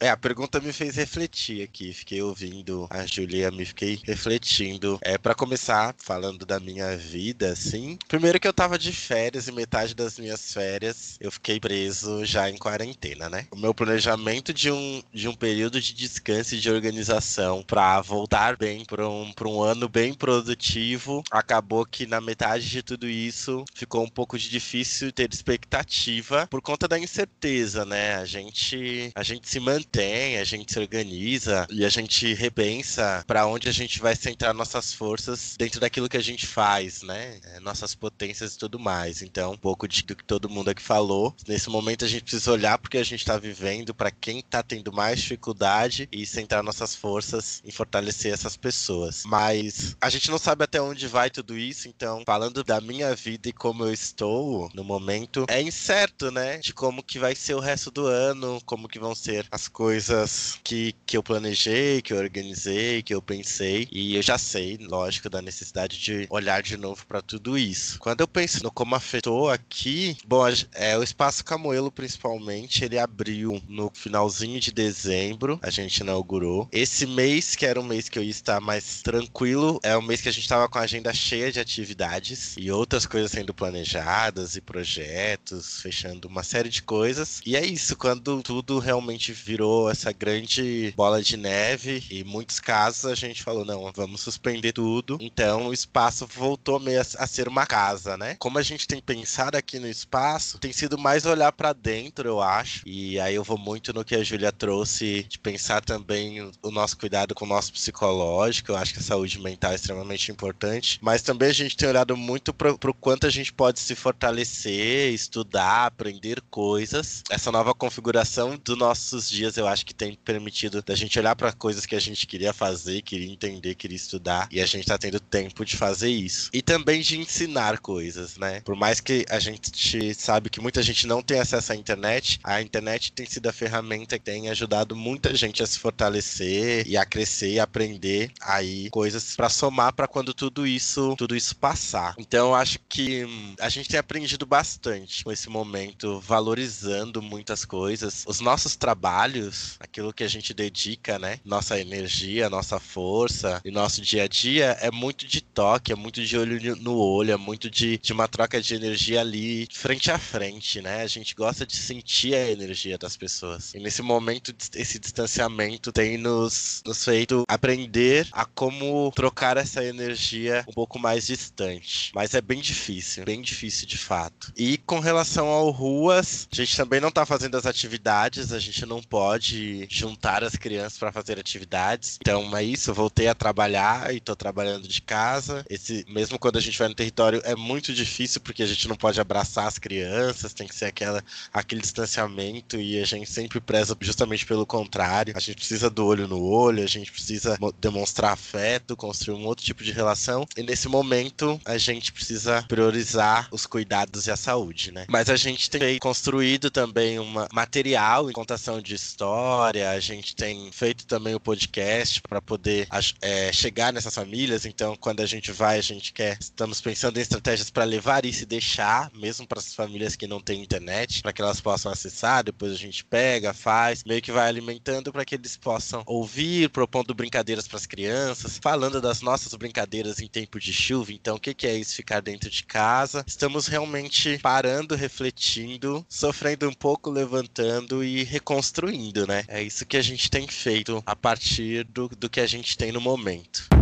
[0.00, 1.92] É, a pergunta me fez refletir aqui.
[1.92, 4.98] Fiquei ouvindo a Julia, me fiquei refletindo.
[5.02, 7.98] É, para começar, falando da minha vida, assim.
[8.06, 12.48] Primeiro que eu tava de férias e metade das minhas férias eu fiquei preso já
[12.48, 13.46] em quarentena, né?
[13.50, 18.56] O meu planejamento de um, de um período de descanso e de organização para voltar
[18.56, 23.64] bem para um, pra um ano bem produtivo acabou que na metade de tudo isso
[23.74, 28.16] ficou um pouco de difícil ter expectativa por conta da incerteza, né?
[28.16, 33.24] A gente, a gente se mantém tem, a gente se organiza e a gente repensa
[33.26, 37.38] para onde a gente vai centrar nossas forças dentro daquilo que a gente faz, né?
[37.44, 39.22] É, nossas potências e tudo mais.
[39.22, 41.34] Então, um pouco de, do que todo mundo aqui falou.
[41.46, 44.92] Nesse momento a gente precisa olhar porque a gente está vivendo, para quem está tendo
[44.92, 49.22] mais dificuldade e centrar nossas forças em fortalecer essas pessoas.
[49.26, 53.48] Mas a gente não sabe até onde vai tudo isso, então, falando da minha vida
[53.48, 56.58] e como eu estou no momento, é incerto, né?
[56.58, 60.58] De como que vai ser o resto do ano, como que vão ser as coisas
[60.64, 63.86] que, que eu planejei, que eu organizei, que eu pensei.
[63.92, 67.96] E eu já sei, lógico, da necessidade de olhar de novo para tudo isso.
[68.00, 73.62] Quando eu penso no como afetou aqui, bom, é, o Espaço Camoelo, principalmente, ele abriu
[73.68, 76.68] no finalzinho de dezembro, a gente inaugurou.
[76.72, 80.20] Esse mês, que era um mês que eu ia estar mais tranquilo, é um mês
[80.20, 84.56] que a gente estava com a agenda cheia de atividades e outras coisas sendo planejadas
[84.56, 87.40] e projetos, fechando uma série de coisas.
[87.46, 92.58] E é isso, quando tudo realmente virou virou essa grande bola de neve e muitos
[92.58, 95.18] casos a gente falou, não, vamos suspender tudo.
[95.20, 98.36] Então o espaço voltou meio a, ser uma casa, né?
[98.38, 102.40] Como a gente tem pensado aqui no espaço, tem sido mais olhar para dentro, eu
[102.40, 102.82] acho.
[102.86, 106.96] E aí eu vou muito no que a Júlia trouxe de pensar também o nosso
[106.96, 108.72] cuidado com o nosso psicológico.
[108.72, 112.16] Eu acho que a saúde mental é extremamente importante, mas também a gente tem olhado
[112.16, 117.22] muito para o quanto a gente pode se fortalecer, estudar, aprender coisas.
[117.28, 121.52] Essa nova configuração dos nossos dias eu acho que tem permitido da gente olhar para
[121.52, 125.20] coisas que a gente queria fazer, queria entender, queria estudar, e a gente tá tendo
[125.20, 126.50] tempo de fazer isso.
[126.52, 128.60] E também de ensinar coisas, né?
[128.60, 132.60] Por mais que a gente sabe que muita gente não tem acesso à internet, a
[132.60, 137.04] internet tem sido a ferramenta que tem ajudado muita gente a se fortalecer e a
[137.04, 142.14] crescer e aprender aí coisas para somar para quando tudo isso, tudo isso passar.
[142.18, 147.64] Então eu acho que hum, a gente tem aprendido bastante com esse momento, valorizando muitas
[147.64, 148.24] coisas.
[148.26, 149.47] Os nossos trabalhos,
[149.80, 151.40] aquilo que a gente dedica, né?
[151.44, 156.24] Nossa energia, nossa força e nosso dia a dia é muito de toque, é muito
[156.24, 160.18] de olho no olho, é muito de, de uma troca de energia ali frente a
[160.18, 161.02] frente, né?
[161.02, 163.74] A gente gosta de sentir a energia das pessoas.
[163.74, 170.64] E nesse momento, esse distanciamento tem nos, nos feito aprender a como trocar essa energia
[170.68, 172.10] um pouco mais distante.
[172.14, 174.52] Mas é bem difícil, bem difícil de fato.
[174.56, 178.84] E com relação ao ruas, a gente também não tá fazendo as atividades, a gente
[178.86, 182.18] não pode juntar as crianças para fazer atividades.
[182.20, 185.64] Então é isso, eu voltei a trabalhar e tô trabalhando de casa.
[185.68, 188.96] Esse mesmo quando a gente vai no território é muito difícil porque a gente não
[188.96, 191.22] pode abraçar as crianças, tem que ser aquela
[191.52, 195.34] aquele distanciamento e a gente sempre preza justamente pelo contrário.
[195.36, 199.64] A gente precisa do olho no olho, a gente precisa demonstrar afeto, construir um outro
[199.64, 200.46] tipo de relação.
[200.56, 205.06] E nesse momento a gente precisa priorizar os cuidados e a saúde, né?
[205.08, 210.70] Mas a gente tem construído também um material em contação de história, a gente tem
[210.72, 212.86] feito também o podcast para poder
[213.20, 214.64] é, chegar nessas famílias.
[214.64, 218.42] Então, quando a gente vai, a gente quer, estamos pensando em estratégias para levar isso
[218.42, 222.44] e deixar, mesmo para as famílias que não têm internet, para que elas possam acessar.
[222.44, 227.14] Depois a gente pega, faz, meio que vai alimentando para que eles possam ouvir, propondo
[227.14, 231.12] brincadeiras para as crianças, falando das nossas brincadeiras em tempo de chuva.
[231.12, 233.24] Então, o que, que é isso ficar dentro de casa?
[233.26, 239.44] Estamos realmente parando, refletindo, sofrendo um pouco, levantando e reconstruindo, né?
[239.48, 242.92] É isso que a gente tem feito a partir do, do que a gente tem
[242.92, 243.77] no momento.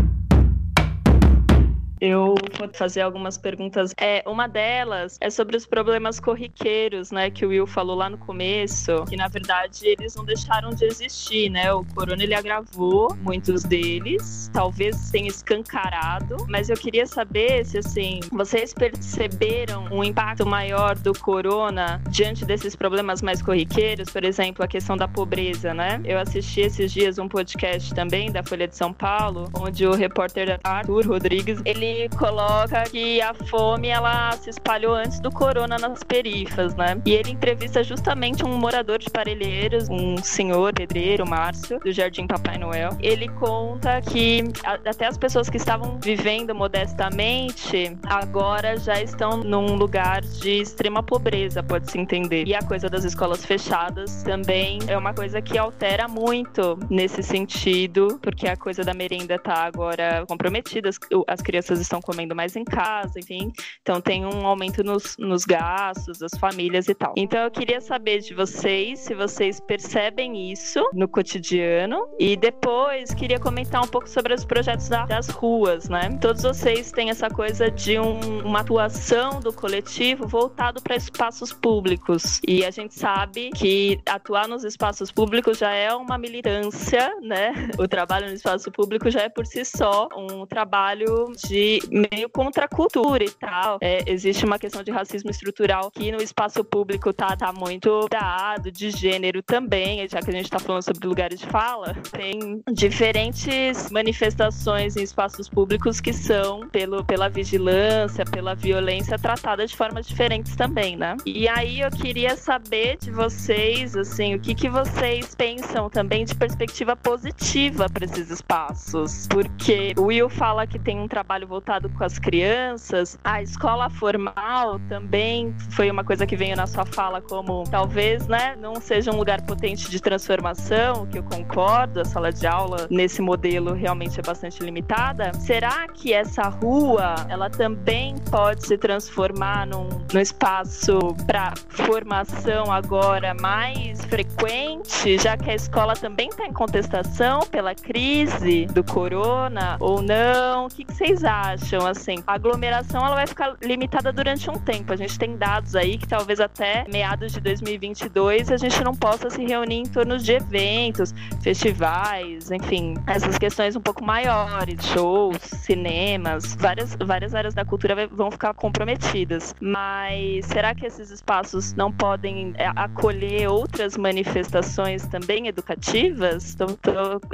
[2.06, 3.92] Eu vou fazer algumas perguntas.
[3.98, 8.16] É, uma delas é sobre os problemas corriqueiros, né, que o Will falou lá no
[8.16, 11.72] começo, que na verdade eles não deixaram de existir, né?
[11.72, 18.20] O corona ele agravou muitos deles, talvez tenha escancarado, mas eu queria saber se assim,
[18.30, 24.68] vocês perceberam um impacto maior do corona diante desses problemas mais corriqueiros, por exemplo, a
[24.68, 26.00] questão da pobreza, né?
[26.04, 30.60] Eu assisti esses dias um podcast também da Folha de São Paulo, onde o repórter
[30.62, 36.74] Arthur Rodrigues, ele coloca que a fome ela se espalhou antes do corona nas perifas,
[36.74, 37.00] né?
[37.04, 42.58] E ele entrevista justamente um morador de Parelheiros, um senhor pedreiro, Márcio, do Jardim Papai
[42.58, 42.90] Noel.
[43.00, 50.22] Ele conta que até as pessoas que estavam vivendo modestamente agora já estão num lugar
[50.22, 52.46] de extrema pobreza, pode-se entender.
[52.46, 58.18] E a coisa das escolas fechadas também é uma coisa que altera muito nesse sentido,
[58.22, 60.90] porque a coisa da merenda tá agora comprometida,
[61.26, 63.52] as crianças estão comendo mais em casa, enfim.
[63.82, 67.14] Então tem um aumento nos, nos gastos das famílias e tal.
[67.16, 73.38] Então eu queria saber de vocês se vocês percebem isso no cotidiano e depois queria
[73.38, 76.16] comentar um pouco sobre os projetos da, das ruas, né?
[76.20, 82.40] Todos vocês têm essa coisa de um, uma atuação do coletivo voltado para espaços públicos
[82.46, 87.52] e a gente sabe que atuar nos espaços públicos já é uma militância, né?
[87.78, 92.64] O trabalho no espaço público já é por si só um trabalho de meio contra
[92.64, 93.78] a cultura e tal.
[93.80, 98.70] É, existe uma questão de racismo estrutural que no espaço público tá, tá muito dado,
[98.70, 101.94] de gênero também, já que a gente tá falando sobre lugares de fala.
[102.12, 109.76] Tem diferentes manifestações em espaços públicos que são, pelo, pela vigilância, pela violência, tratadas de
[109.76, 111.16] formas diferentes também, né?
[111.24, 116.34] E aí eu queria saber de vocês, assim, o que, que vocês pensam também de
[116.34, 119.26] perspectiva positiva para esses espaços.
[119.28, 123.18] Porque o Will fala que tem um trabalho voltado com as crianças.
[123.24, 128.54] A escola formal também foi uma coisa que veio na sua fala como talvez, né,
[128.60, 133.22] não seja um lugar potente de transformação, que eu concordo, a sala de aula nesse
[133.22, 135.32] modelo realmente é bastante limitada.
[135.34, 143.32] Será que essa rua, ela também pode se transformar num, num espaço para formação agora
[143.32, 150.02] mais frequente, já que a escola também está em contestação pela crise do corona ou
[150.02, 150.66] não?
[150.66, 151.45] O que, que vocês acham?
[151.52, 151.86] Acham?
[151.86, 154.92] Assim, a aglomeração ela vai ficar limitada durante um tempo.
[154.92, 159.30] A gente tem dados aí que talvez até meados de 2022 a gente não possa
[159.30, 166.54] se reunir em torno de eventos, festivais, enfim, essas questões um pouco maiores, shows, cinemas,
[166.56, 169.54] várias, várias áreas da cultura vão ficar comprometidas.
[169.60, 176.44] Mas será que esses espaços não podem é, acolher outras manifestações também educativas?
[176.44, 176.78] Estou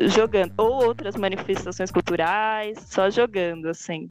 [0.09, 0.53] jogando.
[0.57, 4.02] Ou outras manifestações culturais, só jogando, assim.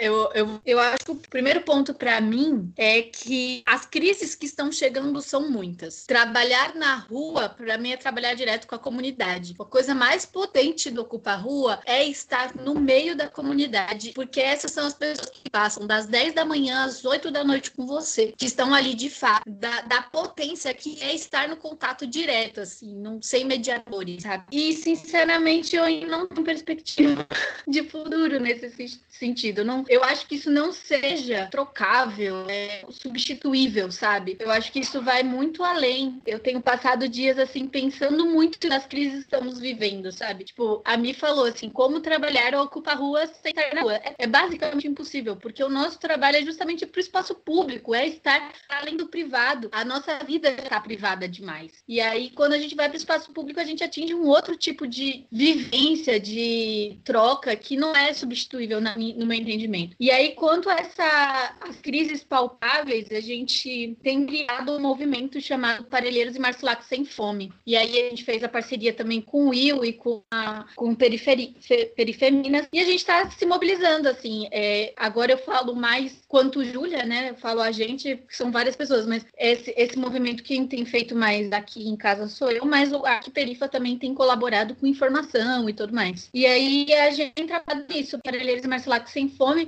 [0.00, 4.46] Eu, eu, eu acho que o primeiro ponto para mim é que as crises que
[4.46, 6.04] estão chegando são muitas.
[6.06, 9.54] Trabalhar na rua, para mim, é trabalhar direto com a comunidade.
[9.58, 14.72] A coisa mais potente do Ocupa Rua é estar no meio da comunidade, porque essas
[14.72, 18.32] são as pessoas que passam das 10 da manhã às 8 da noite com você,
[18.36, 22.94] que estão ali de fato, da, da potência que é estar no contato direto, assim,
[22.94, 24.44] não sem mediadores, sabe?
[24.52, 27.26] E, sinceramente, eu não tenho perspectiva
[27.66, 29.64] de futuro nesse sentido.
[29.64, 34.36] Não, eu acho que isso não seja trocável, é, substituível, sabe?
[34.38, 36.20] Eu acho que isso vai muito além.
[36.26, 40.44] Eu tenho passado dias assim pensando muito nas crises que estamos vivendo, sabe?
[40.44, 43.96] Tipo, a Mi falou assim, como trabalhar ou ocupar rua sem estar na rua.
[43.96, 48.06] É, é basicamente impossível, porque o nosso trabalho é justamente para o espaço público, é
[48.06, 49.68] estar além do privado.
[49.72, 51.82] A nossa vida está privada demais.
[51.86, 54.56] E aí, quando a gente vai para o espaço público, a gente atinge um outro
[54.56, 59.77] tipo de vivência, de troca que não é substituível no meu entendimento.
[59.98, 65.84] E aí, quanto a essa, as crises palpáveis, a gente tem criado um movimento chamado
[65.84, 67.52] Parelheiros e Marcelac Sem Fome.
[67.66, 70.94] E aí a gente fez a parceria também com o Will e com, a, com
[70.94, 71.56] Periferi,
[71.94, 72.68] Perifeminas.
[72.72, 74.48] E a gente está se mobilizando, assim.
[74.50, 77.30] É, agora eu falo mais quanto Júlia, né?
[77.30, 81.14] Eu falo a gente, que são várias pessoas, mas esse, esse movimento quem tem feito
[81.14, 85.68] mais aqui em casa sou eu, mas o Arque Perifa também tem colaborado com informação
[85.68, 86.30] e tudo mais.
[86.32, 89.67] E aí a gente tem trabalhado nisso, Parelheiros e Marcelac Sem Fome,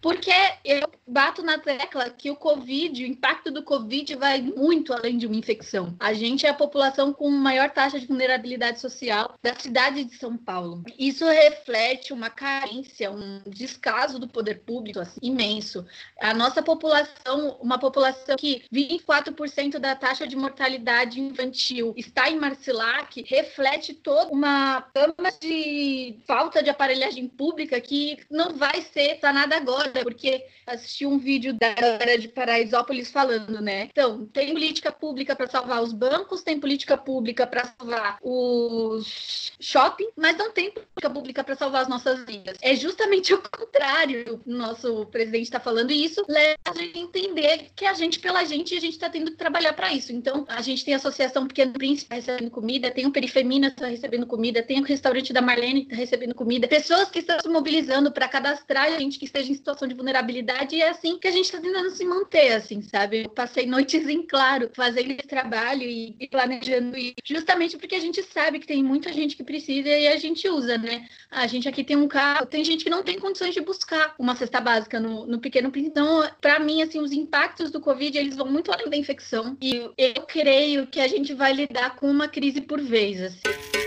[0.00, 0.32] porque
[0.64, 5.26] eu bato na tecla que o Covid, o impacto do Covid vai muito além de
[5.26, 5.94] uma infecção.
[5.98, 10.36] A gente é a população com maior taxa de vulnerabilidade social da cidade de São
[10.36, 10.82] Paulo.
[10.98, 15.84] Isso reflete uma carência, um descaso do poder público assim, imenso.
[16.20, 23.24] A nossa população, uma população que 24% da taxa de mortalidade infantil está em Marcilac,
[23.26, 29.87] reflete toda uma gama de falta de aparelhagem pública que não vai ser sanada agora
[30.02, 33.88] porque assisti um vídeo da galera de Paraisópolis falando, né?
[33.90, 40.08] Então, tem política pública para salvar os bancos, tem política pública para salvar os shopping,
[40.16, 42.56] mas não tem política pública para salvar as nossas vidas.
[42.60, 44.40] É justamente o contrário.
[44.46, 48.18] O nosso presidente está falando e isso leva a gente a entender que a gente,
[48.18, 50.12] pela gente, a gente está tendo que trabalhar para isso.
[50.12, 54.26] Então, a gente tem a Associação Pequeno Príncipe recebendo comida, tem o Perifemina está recebendo
[54.26, 58.28] comida, tem o restaurante da Marlene está recebendo comida, pessoas que estão se mobilizando para
[58.28, 61.44] cadastrar gente que esteja em situação situação de vulnerabilidade e é assim que a gente
[61.44, 63.24] está tentando se manter, assim, sabe?
[63.24, 68.22] Eu passei noites em claro fazendo esse trabalho e, planejando isso, justamente porque a gente
[68.22, 71.06] sabe que tem muita gente que precisa e a gente usa, né?
[71.30, 74.34] A gente aqui tem um carro, tem gente que não tem condições de buscar uma
[74.34, 78.46] cesta básica no, no pequeno então, para mim, assim, os impactos do Covid, eles vão
[78.46, 82.60] muito além da infecção e eu creio que a gente vai lidar com uma crise
[82.60, 83.77] por vez, assim.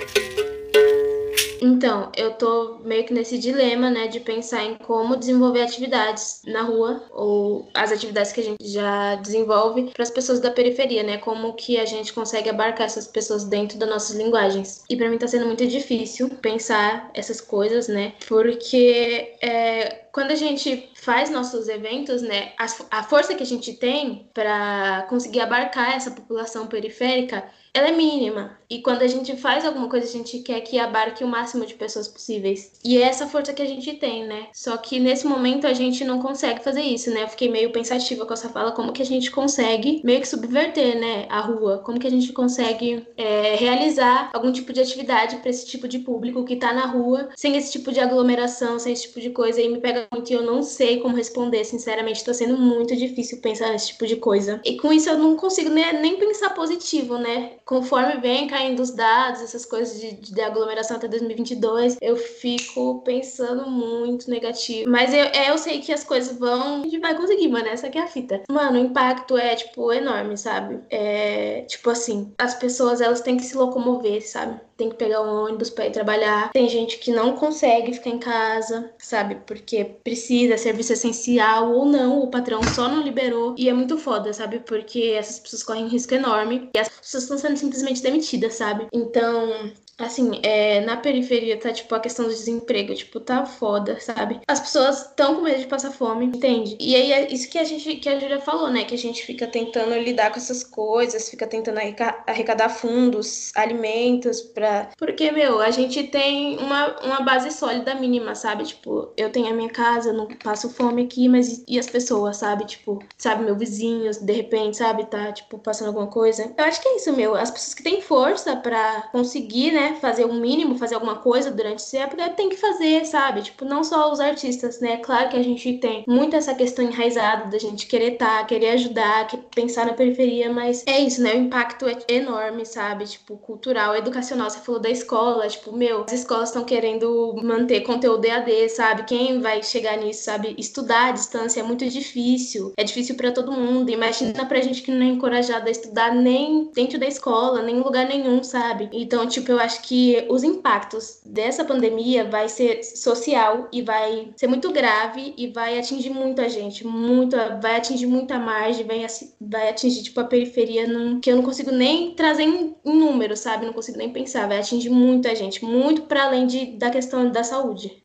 [1.62, 6.64] Então, eu tô meio que nesse dilema, né, de pensar em como desenvolver atividades na
[6.64, 11.20] rua ou as atividades que a gente já desenvolve para as pessoas da periferia, né?
[11.20, 14.84] Como que a gente consegue abarcar essas pessoas dentro das nossas linguagens.
[14.90, 18.14] E para mim tá sendo muito difícil pensar essas coisas, né?
[18.28, 22.66] Porque é, quando a gente faz nossos eventos, né, a,
[23.00, 27.44] a força que a gente tem para conseguir abarcar essa população periférica
[27.74, 28.58] ela é mínima.
[28.70, 31.74] E quando a gente faz alguma coisa, a gente quer que abarque o máximo de
[31.74, 32.72] pessoas possíveis.
[32.84, 34.48] E é essa força que a gente tem, né?
[34.54, 37.24] Só que nesse momento a gente não consegue fazer isso, né?
[37.24, 40.98] Eu fiquei meio pensativa com essa fala, como que a gente consegue meio que subverter,
[40.98, 41.80] né, a rua?
[41.80, 46.00] Como que a gente consegue é, realizar algum tipo de atividade para esse tipo de
[46.00, 49.62] público que tá na rua, sem esse tipo de aglomeração, sem esse tipo de coisa.
[49.62, 52.24] E me pega muito e eu não sei como responder, sinceramente.
[52.24, 54.62] Tá sendo muito difícil pensar nesse tipo de coisa.
[54.64, 57.52] E com isso eu não consigo nem, nem pensar positivo, né?
[57.66, 63.70] Conforme vem caindo os dados, essas coisas de, de aglomeração até 2022, eu fico pensando
[63.70, 64.90] muito negativo.
[64.90, 66.82] Mas eu, é, eu sei que as coisas vão.
[66.82, 67.68] A gente vai conseguir, mano.
[67.68, 68.44] Essa aqui é a fita.
[68.50, 70.80] Mano, o impacto é, tipo, enorme, sabe?
[70.90, 74.60] É, tipo assim, as pessoas elas têm que se locomover, sabe?
[74.82, 76.52] Tem que pegar um ônibus para ir trabalhar.
[76.52, 79.36] Tem gente que não consegue ficar em casa, sabe?
[79.46, 83.54] Porque precisa, serviço essencial ou não, o patrão só não liberou.
[83.60, 84.60] E é muito foda, sabe?
[84.62, 86.68] Porque essas pessoas correm um risco enorme.
[86.76, 88.88] E as pessoas estão sendo simplesmente demitidas, sabe?
[88.92, 89.72] Então,
[90.06, 94.42] Assim, é, na periferia tá, tipo, a questão do desemprego, tipo, tá foda, sabe?
[94.48, 96.78] As pessoas estão com medo de passar fome, entende?
[96.80, 98.84] E aí é isso que a gente, que a Júlia falou, né?
[98.84, 101.80] Que a gente fica tentando lidar com essas coisas, fica tentando
[102.28, 104.90] arrecadar fundos, alimentos pra.
[104.98, 108.64] Porque, meu, a gente tem uma, uma base sólida mínima, sabe?
[108.64, 112.66] Tipo, eu tenho a minha casa, não passo fome aqui, mas e as pessoas, sabe?
[112.66, 116.54] Tipo, sabe, meu vizinho, de repente, sabe, tá, tipo, passando alguma coisa.
[116.58, 117.36] Eu acho que é isso, meu.
[117.36, 121.52] As pessoas que têm força para conseguir, né, fazer o um mínimo, fazer alguma coisa
[121.52, 123.42] durante essa época, tem que fazer, sabe?
[123.42, 124.98] Tipo, não só os artistas, né?
[124.98, 128.70] Claro que a gente tem muito essa questão enraizada da gente querer estar, tá, querer
[128.72, 131.34] ajudar, pensar na periferia, mas é isso, né?
[131.34, 133.06] O impacto é enorme, sabe?
[133.06, 134.50] Tipo, cultural, educacional.
[134.50, 139.04] Você falou da escola, tipo, meu, as escolas estão querendo manter conteúdo EAD, sabe?
[139.04, 140.56] Quem vai chegar nisso, sabe?
[140.58, 142.74] Estudar à distância é muito difícil.
[142.78, 143.90] É difícil para todo mundo.
[143.90, 147.82] Imagina pra gente que não é encorajado a estudar nem dentro da escola, nem em
[147.82, 148.90] lugar nenhum, sabe?
[148.92, 154.48] Então, tipo, eu acho que os impactos dessa pandemia vai ser social e vai ser
[154.48, 159.06] muito grave e vai atingir muito a gente, muito, vai atingir muita margem, vai,
[159.40, 163.40] vai atingir, tipo, a periferia num, que eu não consigo nem trazer em, em números,
[163.40, 163.66] sabe?
[163.66, 167.44] Não consigo nem pensar, vai atingir muita gente, muito para além de, da questão da
[167.44, 168.02] saúde.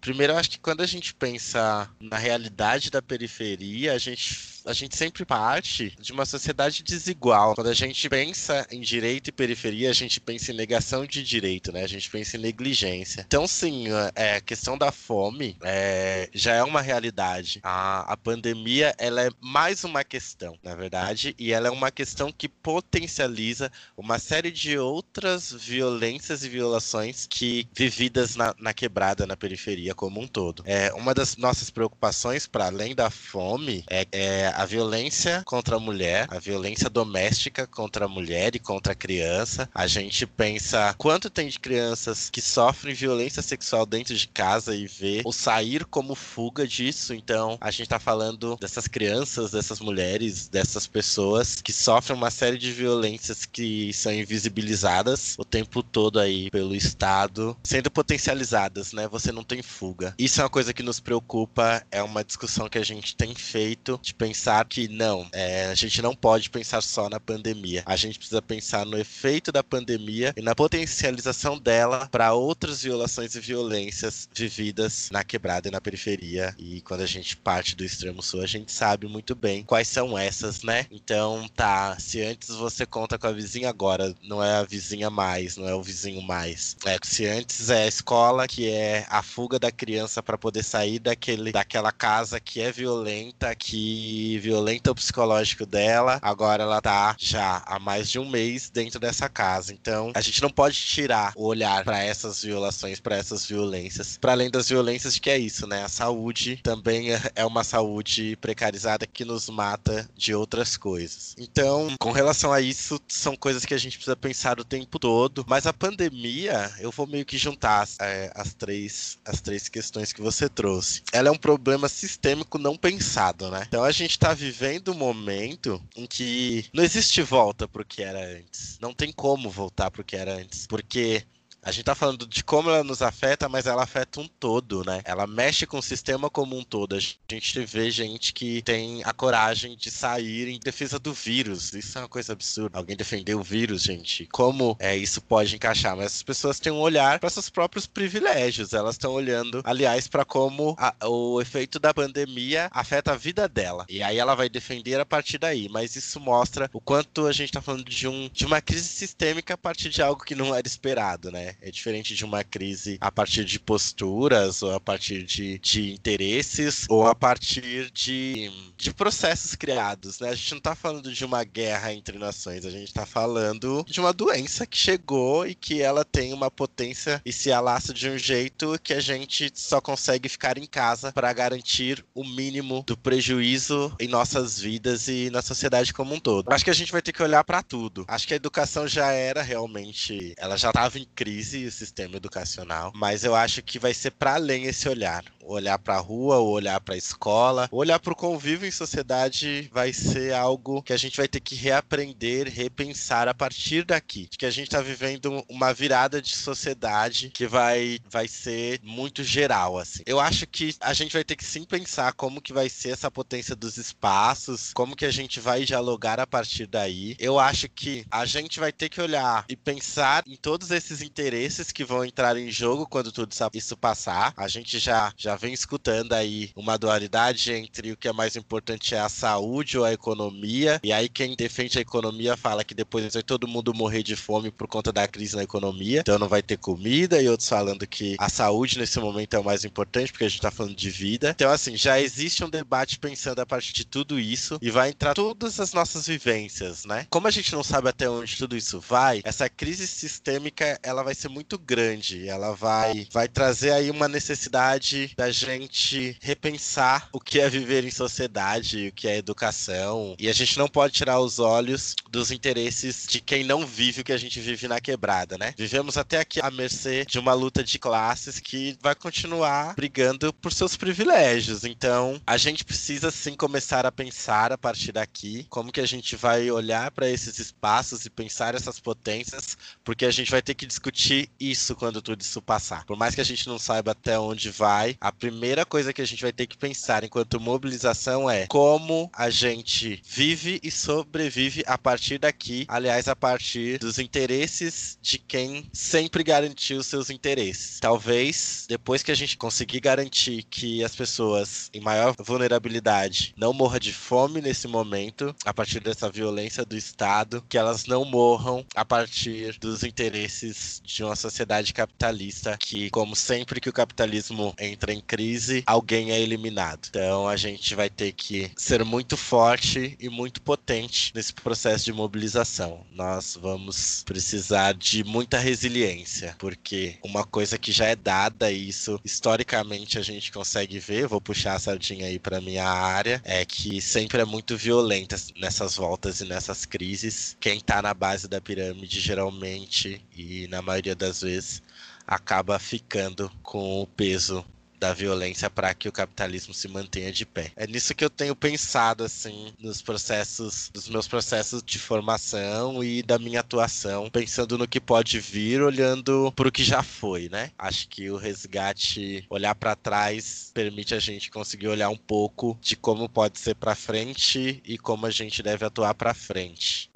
[0.00, 4.72] Primeiro, eu acho que quando a gente pensa na realidade da periferia, a gente a
[4.74, 7.54] gente sempre parte de uma sociedade desigual.
[7.54, 11.72] Quando a gente pensa em direito e periferia, a gente pensa em negação de direito,
[11.72, 11.82] né?
[11.82, 13.24] A gente pensa em negligência.
[13.26, 17.60] Então, sim, é, a questão da fome é, já é uma realidade.
[17.62, 22.30] A, a pandemia, ela é mais uma questão, na verdade, e ela é uma questão
[22.30, 29.36] que potencializa uma série de outras violências e violações que vividas na, na quebrada, na
[29.36, 30.62] periferia como um todo.
[30.66, 35.78] É, uma das nossas preocupações, para além da fome, é, é a violência contra a
[35.78, 39.70] mulher, a violência doméstica contra a mulher e contra a criança.
[39.72, 44.88] A gente pensa quanto tem de crianças que sofrem violência sexual dentro de casa e
[44.88, 47.14] vê o sair como fuga disso.
[47.14, 52.58] Então, a gente tá falando dessas crianças, dessas mulheres, dessas pessoas que sofrem uma série
[52.58, 59.06] de violências que são invisibilizadas o tempo todo aí pelo Estado, sendo potencializadas, né?
[59.06, 60.16] Você não tem fuga.
[60.18, 64.00] Isso é uma coisa que nos preocupa, é uma discussão que a gente tem feito
[64.02, 67.82] de pensar pensar que não, é, a gente não pode pensar só na pandemia.
[67.84, 73.34] A gente precisa pensar no efeito da pandemia e na potencialização dela para outras violações
[73.34, 76.54] e violências vividas na quebrada e na periferia.
[76.58, 80.16] E quando a gente parte do extremo sul, a gente sabe muito bem quais são
[80.16, 80.86] essas, né?
[80.90, 85.58] Então, tá, se antes você conta com a vizinha, agora não é a vizinha mais,
[85.58, 86.74] não é o vizinho mais.
[86.86, 90.98] É, se antes é a escola que é a fuga da criança para poder sair
[90.98, 96.18] daquele, daquela casa que é violenta, que violenta o psicológico dela.
[96.20, 99.72] Agora ela tá já há mais de um mês dentro dessa casa.
[99.72, 104.18] Então a gente não pode tirar o olhar para essas violações, para essas violências.
[104.18, 105.84] Para além das violências, que é isso, né?
[105.84, 111.34] A saúde também é, é uma saúde precarizada que nos mata de outras coisas.
[111.38, 115.44] Então, com relação a isso, são coisas que a gente precisa pensar o tempo todo.
[115.46, 120.20] Mas a pandemia, eu vou meio que juntar é, as três as três questões que
[120.20, 121.02] você trouxe.
[121.12, 123.64] Ela é um problema sistêmico não pensado, né?
[123.68, 128.02] Então a gente tá tá vivendo um momento em que não existe volta pro que
[128.02, 128.78] era antes.
[128.80, 130.66] Não tem como voltar pro que era antes.
[130.66, 131.24] Porque
[131.62, 135.02] a gente tá falando de como ela nos afeta, mas ela afeta um todo, né?
[135.04, 136.94] Ela mexe com o sistema como um todo.
[136.94, 141.72] A gente vê gente que tem a coragem de sair em defesa do vírus.
[141.74, 142.78] Isso é uma coisa absurda.
[142.78, 144.26] Alguém defender o vírus, gente.
[144.26, 145.96] Como é isso pode encaixar?
[145.96, 148.72] Mas as pessoas têm um olhar para seus próprios privilégios.
[148.72, 153.84] Elas estão olhando, aliás, para como a, o efeito da pandemia afeta a vida dela.
[153.88, 155.68] E aí ela vai defender a partir daí.
[155.68, 159.54] Mas isso mostra o quanto a gente tá falando de, um, de uma crise sistêmica
[159.54, 161.47] a partir de algo que não era esperado, né?
[161.60, 166.86] É diferente de uma crise a partir de posturas, ou a partir de, de interesses,
[166.88, 170.30] ou a partir de, de processos criados, né?
[170.30, 174.00] A gente não tá falando de uma guerra entre nações, a gente tá falando de
[174.00, 178.18] uma doença que chegou e que ela tem uma potência e se alastra de um
[178.18, 183.94] jeito que a gente só consegue ficar em casa para garantir o mínimo do prejuízo
[183.98, 186.52] em nossas vidas e na sociedade como um todo.
[186.52, 188.04] Acho que a gente vai ter que olhar para tudo.
[188.08, 192.16] Acho que a educação já era realmente, ela já estava em crise crise o sistema
[192.16, 195.24] educacional, mas eu acho que vai ser para além esse olhar.
[195.40, 199.94] Olhar para a rua, olhar para a escola, olhar para o convívio em sociedade vai
[199.94, 204.28] ser algo que a gente vai ter que reaprender, repensar a partir daqui.
[204.36, 209.78] Que a gente está vivendo uma virada de sociedade que vai, vai ser muito geral,
[209.78, 210.02] assim.
[210.04, 213.10] Eu acho que a gente vai ter que sim pensar como que vai ser essa
[213.10, 217.16] potência dos espaços, como que a gente vai dialogar a partir daí.
[217.18, 221.27] Eu acho que a gente vai ter que olhar e pensar em todos esses interesses
[221.72, 224.32] que vão entrar em jogo quando tudo isso passar.
[224.36, 228.94] A gente já, já vem escutando aí uma dualidade entre o que é mais importante
[228.94, 230.80] é a saúde ou a economia.
[230.82, 234.50] E aí quem defende a economia fala que depois vai todo mundo morrer de fome
[234.50, 238.16] por conta da crise na economia, então não vai ter comida, e outros falando que
[238.18, 241.30] a saúde nesse momento é o mais importante, porque a gente tá falando de vida.
[241.30, 245.14] Então, assim, já existe um debate pensando a partir de tudo isso e vai entrar
[245.14, 247.06] todas as nossas vivências, né?
[247.10, 251.14] Como a gente não sabe até onde tudo isso vai, essa crise sistêmica ela vai
[251.18, 257.40] ser muito grande, ela vai, vai trazer aí uma necessidade da gente repensar o que
[257.40, 261.38] é viver em sociedade, o que é educação, e a gente não pode tirar os
[261.38, 265.54] olhos dos interesses de quem não vive o que a gente vive na quebrada, né?
[265.56, 270.52] Vivemos até aqui à mercê de uma luta de classes que vai continuar brigando por
[270.52, 271.64] seus privilégios.
[271.64, 276.14] Então, a gente precisa sim começar a pensar a partir daqui como que a gente
[276.16, 280.66] vai olhar para esses espaços e pensar essas potências, porque a gente vai ter que
[280.66, 281.07] discutir
[281.38, 282.84] isso quando tudo isso passar.
[282.84, 286.06] Por mais que a gente não saiba até onde vai, a primeira coisa que a
[286.06, 291.78] gente vai ter que pensar enquanto mobilização é como a gente vive e sobrevive a
[291.78, 297.80] partir daqui, aliás, a partir dos interesses de quem sempre garantiu seus interesses.
[297.80, 303.78] Talvez depois que a gente conseguir garantir que as pessoas em maior vulnerabilidade não morram
[303.78, 308.84] de fome nesse momento, a partir dessa violência do Estado, que elas não morram a
[308.84, 315.00] partir dos interesses de uma sociedade capitalista que, como sempre que o capitalismo entra em
[315.00, 316.88] crise, alguém é eliminado.
[316.88, 321.92] Então a gente vai ter que ser muito forte e muito potente nesse processo de
[321.92, 322.86] mobilização.
[322.92, 329.00] Nós vamos precisar de muita resiliência, porque uma coisa que já é dada, e isso
[329.04, 333.80] historicamente a gente consegue ver, vou puxar a sardinha aí para minha área, é que
[333.80, 337.36] sempre é muito violenta nessas voltas e nessas crises.
[337.40, 341.62] Quem tá na base da pirâmide geralmente e na maioria das vezes
[342.06, 344.44] acaba ficando com o peso
[344.78, 347.52] da violência para que o capitalismo se mantenha de pé.
[347.56, 353.02] É nisso que eu tenho pensado assim nos processos, dos meus processos de formação e
[353.02, 357.50] da minha atuação, pensando no que pode vir, olhando para o que já foi, né?
[357.58, 362.76] Acho que o resgate, olhar para trás, permite a gente conseguir olhar um pouco de
[362.76, 366.90] como pode ser para frente e como a gente deve atuar para frente.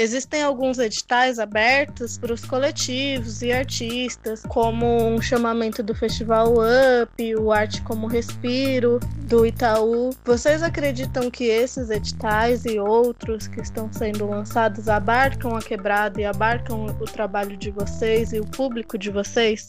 [0.00, 7.36] Existem alguns editais abertos para os coletivos e artistas, como um chamamento do Festival Up,
[7.36, 8.98] o Arte como Respiro,
[9.28, 10.08] do Itaú.
[10.24, 16.24] Vocês acreditam que esses editais e outros que estão sendo lançados abarcam a quebrada e
[16.24, 19.68] abarcam o trabalho de vocês e o público de vocês?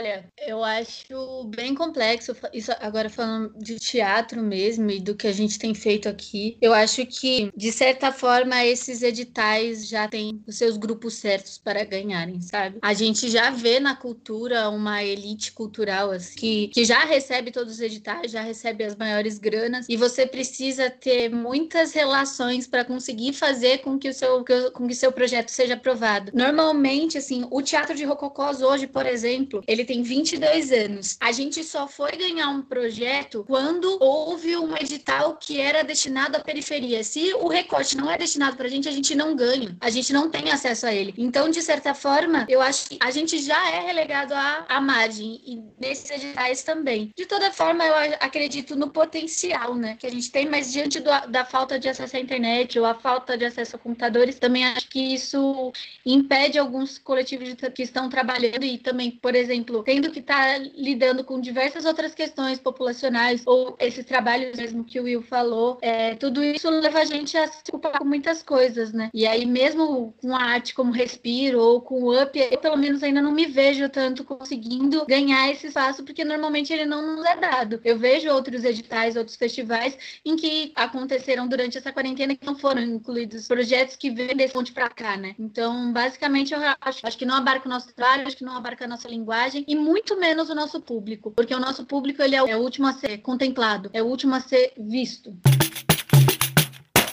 [0.00, 5.32] Olha, eu acho bem complexo, isso agora falando de teatro mesmo e do que a
[5.32, 6.56] gente tem feito aqui.
[6.58, 11.84] Eu acho que, de certa forma, esses editais já têm os seus grupos certos para
[11.84, 12.78] ganharem, sabe?
[12.80, 17.74] A gente já vê na cultura uma elite cultural assim, que, que já recebe todos
[17.74, 23.34] os editais, já recebe as maiores granas, e você precisa ter muitas relações para conseguir
[23.34, 24.42] fazer com que o seu,
[24.72, 26.32] com que seu projeto seja aprovado.
[26.34, 31.16] Normalmente, assim, o teatro de Rococós hoje, por exemplo, ele tem 22 anos.
[31.20, 36.40] A gente só foi ganhar um projeto quando houve um edital que era destinado à
[36.40, 37.02] periferia.
[37.02, 39.76] Se o recorte não é destinado para a gente, a gente não ganha.
[39.80, 41.12] A gente não tem acesso a ele.
[41.18, 45.40] Então, de certa forma, eu acho que a gente já é relegado à, à margem
[45.44, 47.10] e nesses editais também.
[47.16, 51.10] De toda forma, eu acredito no potencial, né, que a gente tem, mas diante do,
[51.28, 54.88] da falta de acesso à internet ou a falta de acesso a computadores, também acho
[54.88, 55.72] que isso
[56.06, 61.24] impede alguns coletivos que estão trabalhando e também, por exemplo, tendo que estar tá lidando
[61.24, 66.42] com diversas outras questões populacionais ou esses trabalhos mesmo que o Will falou, é, tudo
[66.42, 69.10] isso leva a gente a se ocupar com muitas coisas, né?
[69.12, 73.02] E aí mesmo com a arte como Respiro ou com o Up, eu pelo menos
[73.02, 77.36] ainda não me vejo tanto conseguindo ganhar esse espaço, porque normalmente ele não nos é
[77.36, 77.80] dado.
[77.84, 82.82] Eu vejo outros editais, outros festivais em que aconteceram durante essa quarentena que não foram
[82.82, 85.34] incluídos projetos que vêm desse ponte para cá, né?
[85.38, 88.84] Então, basicamente, eu acho, acho que não abarca o nosso trabalho, acho que não abarca
[88.84, 92.56] a nossa linguagem e muito menos o nosso público, porque o nosso público ele é
[92.56, 95.32] o último a ser contemplado, é o último a ser visto.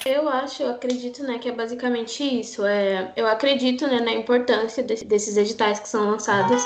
[0.04, 2.66] Eu acho, eu acredito, né, que é basicamente isso.
[2.66, 6.64] É, eu acredito, né, na importância desse- desses editais que são lançados.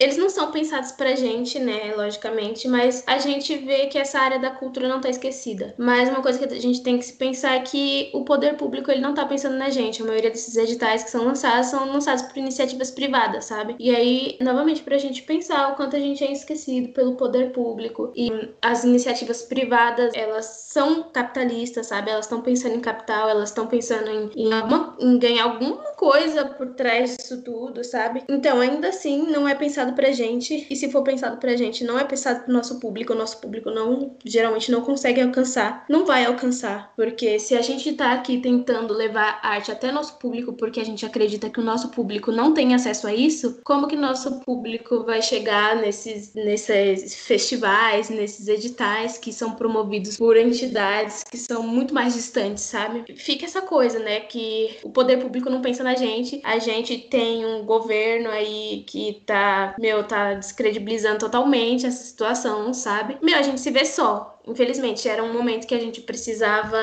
[0.00, 4.38] Eles não são pensados pra gente, né, logicamente, mas a gente vê que essa área
[4.38, 5.74] da cultura não tá esquecida.
[5.76, 8.90] Mas uma coisa que a gente tem que se pensar é que o poder público,
[8.90, 10.02] ele não tá pensando na gente.
[10.02, 13.76] A maioria desses editais que são lançados são lançados por iniciativas privadas, sabe?
[13.78, 18.10] E aí, novamente, pra gente pensar o quanto a gente é esquecido pelo poder público.
[18.16, 18.30] E
[18.62, 22.10] as iniciativas privadas, elas são capitalistas, sabe?
[22.10, 26.44] Elas estão pensando em capital, elas estão pensando em, em, alguma- em ganhar alguma coisa
[26.46, 28.24] por trás disso tudo, sabe?
[28.28, 30.66] Então, ainda assim, não é pensado pra gente.
[30.68, 33.12] E se for pensado pra gente, não é pensado pro nosso público.
[33.12, 35.84] O nosso público não, geralmente não consegue alcançar.
[35.88, 36.92] Não vai alcançar.
[36.96, 41.04] Porque se a gente tá aqui tentando levar arte até nosso público, porque a gente
[41.04, 45.22] acredita que o nosso público não tem acesso a isso, como que nosso público vai
[45.22, 52.14] chegar nesses, nesses festivais, nesses editais que são promovidos por entidades que são muito mais
[52.14, 53.04] distantes, sabe?
[53.16, 54.20] Fica essa coisa, né?
[54.20, 56.40] Que o poder público não pensa na gente.
[56.44, 63.16] A gente tem um governo aí que tá, meu, tá descredibilizando totalmente essa situação, sabe?
[63.22, 64.38] Meu, a gente se vê só.
[64.46, 66.78] Infelizmente, era um momento que a gente precisava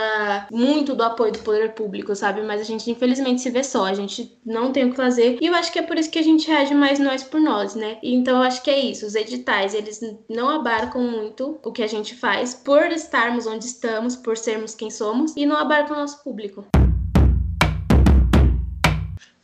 [0.51, 2.41] muito do apoio do poder público, sabe?
[2.41, 3.85] Mas a gente, infelizmente, se vê só.
[3.85, 5.37] A gente não tem o que fazer.
[5.39, 7.75] E eu acho que é por isso que a gente reage mais nós por nós,
[7.75, 7.99] né?
[8.01, 9.05] Então, eu acho que é isso.
[9.05, 14.15] Os editais, eles não abarcam muito o que a gente faz por estarmos onde estamos,
[14.15, 16.65] por sermos quem somos, e não abarcam o nosso público.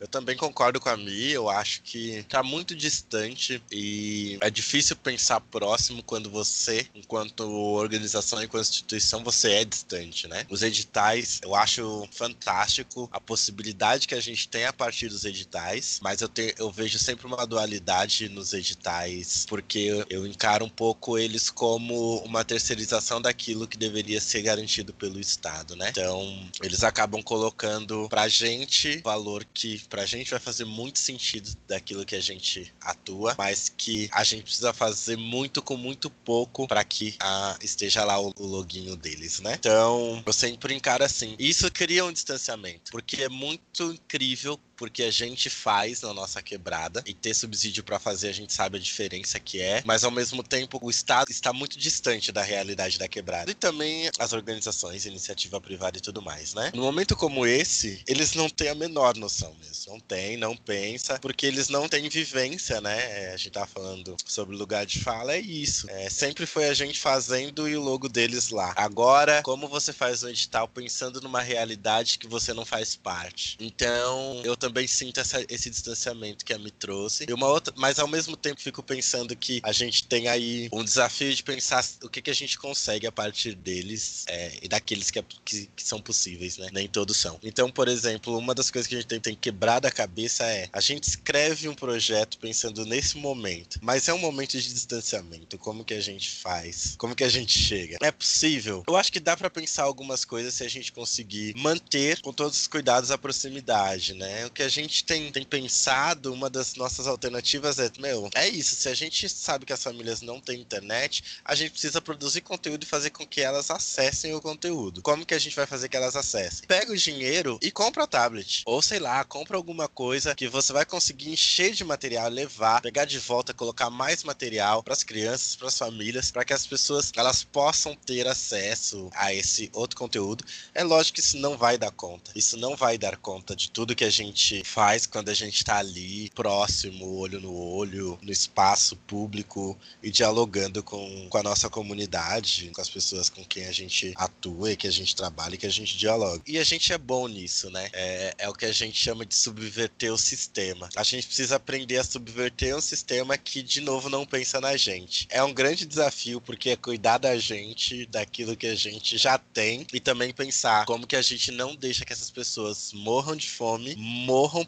[0.04, 4.94] Eu também concordo com a Mi, eu acho que tá muito distante e é difícil
[4.96, 10.44] pensar próximo quando você, enquanto organização e enquanto instituição, você é distante, né?
[10.50, 16.00] Os editais, eu acho fantástico a possibilidade que a gente tem a partir dos editais,
[16.02, 16.28] mas eu,
[16.58, 22.44] eu vejo sempre uma dualidade nos editais, porque eu encaro um pouco eles como uma
[22.44, 25.88] terceirização daquilo que deveria ser garantido pelo Estado, né?
[25.88, 32.04] Então, eles acabam colocando pra gente valor que pra gente vai fazer muito sentido daquilo
[32.04, 36.82] que a gente atua, mas que a gente precisa fazer muito com muito pouco pra
[36.82, 39.54] que ah, esteja lá o, o loginho deles, né?
[39.54, 41.36] Então, eu sempre encaro assim.
[41.38, 47.02] Isso cria um distanciamento, porque é muito incrível porque a gente faz na nossa quebrada
[47.06, 50.42] e ter subsídio pra fazer a gente sabe a diferença que é, mas ao mesmo
[50.42, 55.60] tempo o Estado está muito distante da realidade da quebrada e também as organizações, iniciativa
[55.60, 56.70] privada e tudo mais, né?
[56.74, 61.18] No momento como esse, eles não têm a menor noção mesmo, não tem, não pensa,
[61.20, 63.28] porque eles não têm vivência, né?
[63.28, 65.88] É, A gente tá falando sobre lugar de fala, é isso.
[65.90, 68.72] É, sempre foi a gente fazendo e o logo deles lá.
[68.76, 73.56] Agora, como você faz um edital pensando numa realidade que você não faz parte?
[73.60, 77.26] Então, eu também sinto essa- esse distanciamento que a me trouxe.
[77.28, 80.82] E uma outra, mas ao mesmo tempo fico pensando que a gente tem aí um
[80.82, 85.10] desafio de pensar o que, que a gente consegue a partir deles é, e daqueles
[85.10, 86.68] que, é- que- que são possíveis, né?
[86.72, 87.38] Nem todos são.
[87.42, 90.68] Então, por exemplo, uma das coisas que a gente tem, tem quebrado a cabeça é
[90.72, 95.58] a gente escreve um projeto pensando nesse momento, mas é um momento de distanciamento.
[95.58, 96.94] Como que a gente faz?
[96.96, 97.98] Como que a gente chega?
[98.00, 98.82] É possível?
[98.88, 102.58] Eu acho que dá pra pensar algumas coisas se a gente conseguir manter com todos
[102.60, 104.48] os cuidados a proximidade, né?
[104.54, 108.76] Que a gente tem, tem pensado, uma das nossas alternativas é, meu, é isso.
[108.76, 112.84] Se a gente sabe que as famílias não têm internet, a gente precisa produzir conteúdo
[112.84, 115.02] e fazer com que elas acessem o conteúdo.
[115.02, 116.66] Como que a gente vai fazer que elas acessem?
[116.68, 118.62] Pega o dinheiro e compra o tablet.
[118.64, 123.04] Ou sei lá, compra alguma coisa que você vai conseguir encher de material, levar, pegar
[123.04, 127.10] de volta, colocar mais material para as crianças, para as famílias, para que as pessoas
[127.16, 130.44] elas possam ter acesso a esse outro conteúdo.
[130.72, 132.30] É lógico que isso não vai dar conta.
[132.36, 135.78] Isso não vai dar conta de tudo que a gente faz quando a gente tá
[135.78, 142.70] ali próximo, olho no olho, no espaço público e dialogando com, com a nossa comunidade,
[142.74, 145.66] com as pessoas com quem a gente atua e que a gente trabalha e que
[145.66, 146.42] a gente dialoga.
[146.46, 147.88] E a gente é bom nisso, né?
[147.92, 150.88] É, é o que a gente chama de subverter o sistema.
[150.96, 155.26] A gente precisa aprender a subverter um sistema que, de novo, não pensa na gente.
[155.30, 159.86] É um grande desafio porque é cuidar da gente, daquilo que a gente já tem
[159.92, 163.94] e também pensar como que a gente não deixa que essas pessoas morram de fome,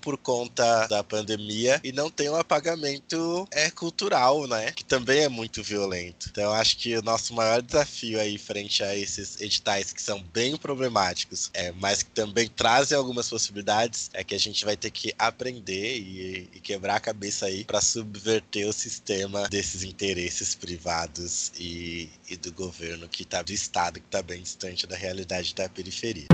[0.00, 4.70] por conta da pandemia e não tenham apagamento é cultural, né?
[4.72, 6.28] Que também é muito violento.
[6.30, 10.56] Então, acho que o nosso maior desafio aí frente a esses editais que são bem
[10.56, 15.12] problemáticos, é, mas que também trazem algumas possibilidades, é que a gente vai ter que
[15.18, 22.08] aprender e, e quebrar a cabeça aí para subverter o sistema desses interesses privados e,
[22.30, 26.26] e do governo que tá do estado que tá bem distante da realidade da periferia.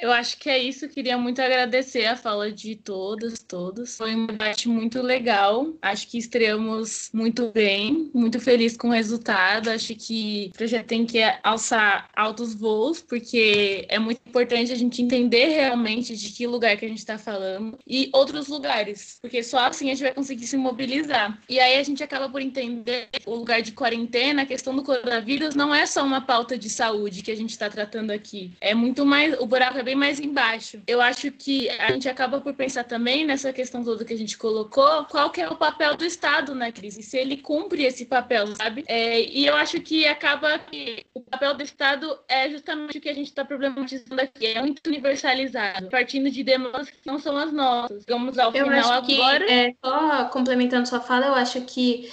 [0.00, 0.88] Eu acho que é isso.
[0.88, 3.96] Queria muito agradecer a fala de todas, todos.
[3.96, 5.74] Foi um debate muito legal.
[5.82, 9.68] Acho que estreamos muito bem, muito feliz com o resultado.
[9.68, 15.02] Acho que o projeto tem que alçar altos voos, porque é muito importante a gente
[15.02, 19.58] entender realmente de que lugar que a gente está falando e outros lugares, porque só
[19.66, 21.38] assim a gente vai conseguir se mobilizar.
[21.48, 25.54] E aí a gente acaba por entender o lugar de quarentena, a questão do coronavírus
[25.54, 28.52] não é só uma pauta de saúde que a gente está tratando aqui.
[28.60, 30.80] É muito mais, o buraco é bem mais embaixo.
[30.86, 34.36] Eu acho que a gente acaba por pensar também nessa questão toda que a gente
[34.36, 38.54] colocou, qual que é o papel do Estado na crise, se ele cumpre esse papel,
[38.56, 38.84] sabe?
[38.86, 43.08] É, e eu acho que acaba que o papel do Estado é justamente o que
[43.08, 47.52] a gente está problematizando aqui, é muito universalizado, partindo de demandas que não são as
[47.52, 48.04] nossas.
[48.08, 49.50] Vamos ao Eu final acho que, agora.
[49.52, 52.10] é, só complementando sua fala, eu acho que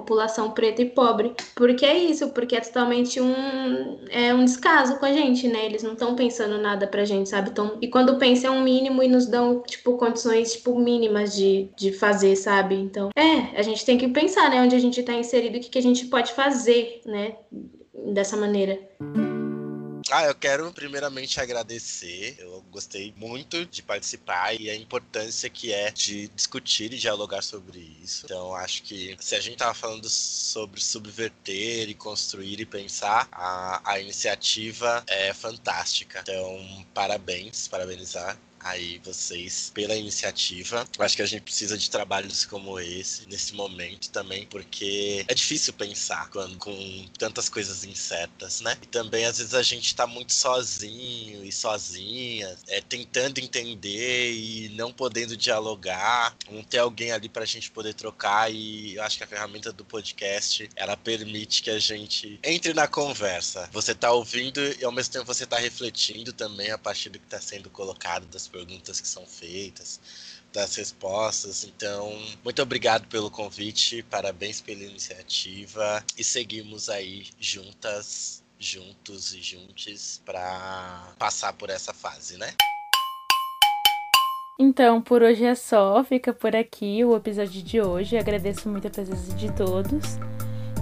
[0.00, 1.34] população preta e pobre.
[1.54, 5.66] Porque é isso, porque é totalmente um, é um descaso com a gente, né?
[5.66, 7.50] Eles não estão pensando nada pra gente, sabe?
[7.50, 11.68] Então, e quando pensam é um mínimo e nos dão, tipo, condições, tipo, mínimas de,
[11.76, 12.74] de fazer, sabe?
[12.74, 14.60] Então, é, a gente tem que pensar, né?
[14.62, 17.36] Onde a gente tá inserido o que, que a gente pode fazer, né?
[18.12, 18.78] Dessa maneira.
[20.10, 22.36] Ah, eu quero primeiramente agradecer.
[22.38, 27.78] Eu gostei muito de participar e a importância que é de discutir e dialogar sobre
[28.02, 28.24] isso.
[28.24, 33.82] Então, acho que se a gente tava falando sobre subverter e construir e pensar, a,
[33.84, 36.20] a iniciativa é fantástica.
[36.22, 40.86] Então, parabéns, parabenizar aí vocês pela iniciativa.
[40.98, 45.72] Acho que a gente precisa de trabalhos como esse nesse momento também, porque é difícil
[45.72, 48.76] pensar quando, com tantas coisas incertas, né?
[48.82, 54.68] E também às vezes a gente tá muito sozinho e sozinha, é, tentando entender e
[54.70, 59.24] não podendo dialogar, não ter alguém ali pra gente poder trocar e eu acho que
[59.24, 63.68] a ferramenta do podcast, ela permite que a gente entre na conversa.
[63.72, 67.26] Você tá ouvindo e ao mesmo tempo você tá refletindo também a partir do que
[67.26, 70.00] tá sendo colocado, das perguntas que são feitas,
[70.52, 71.64] das respostas.
[71.64, 80.20] Então, muito obrigado pelo convite, parabéns pela iniciativa e seguimos aí juntas, juntos e juntes
[80.24, 82.54] para passar por essa fase, né?
[84.58, 86.02] Então, por hoje é só.
[86.02, 88.18] Fica por aqui o episódio de hoje.
[88.18, 90.18] Agradeço muito a presença de todos.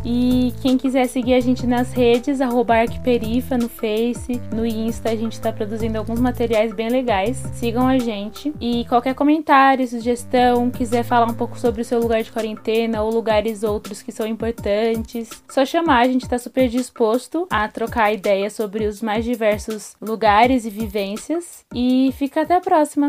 [0.08, 5.16] E quem quiser seguir a gente nas redes, arroba Arquiperifa no Face, no Insta, a
[5.16, 7.38] gente tá produzindo alguns materiais bem legais.
[7.54, 8.54] Sigam a gente.
[8.60, 13.10] E qualquer comentário, sugestão, quiser falar um pouco sobre o seu lugar de quarentena ou
[13.10, 18.52] lugares outros que são importantes, só chamar, a gente tá super disposto a trocar ideias
[18.52, 21.64] sobre os mais diversos lugares e vivências.
[21.74, 23.04] E fica até a próxima!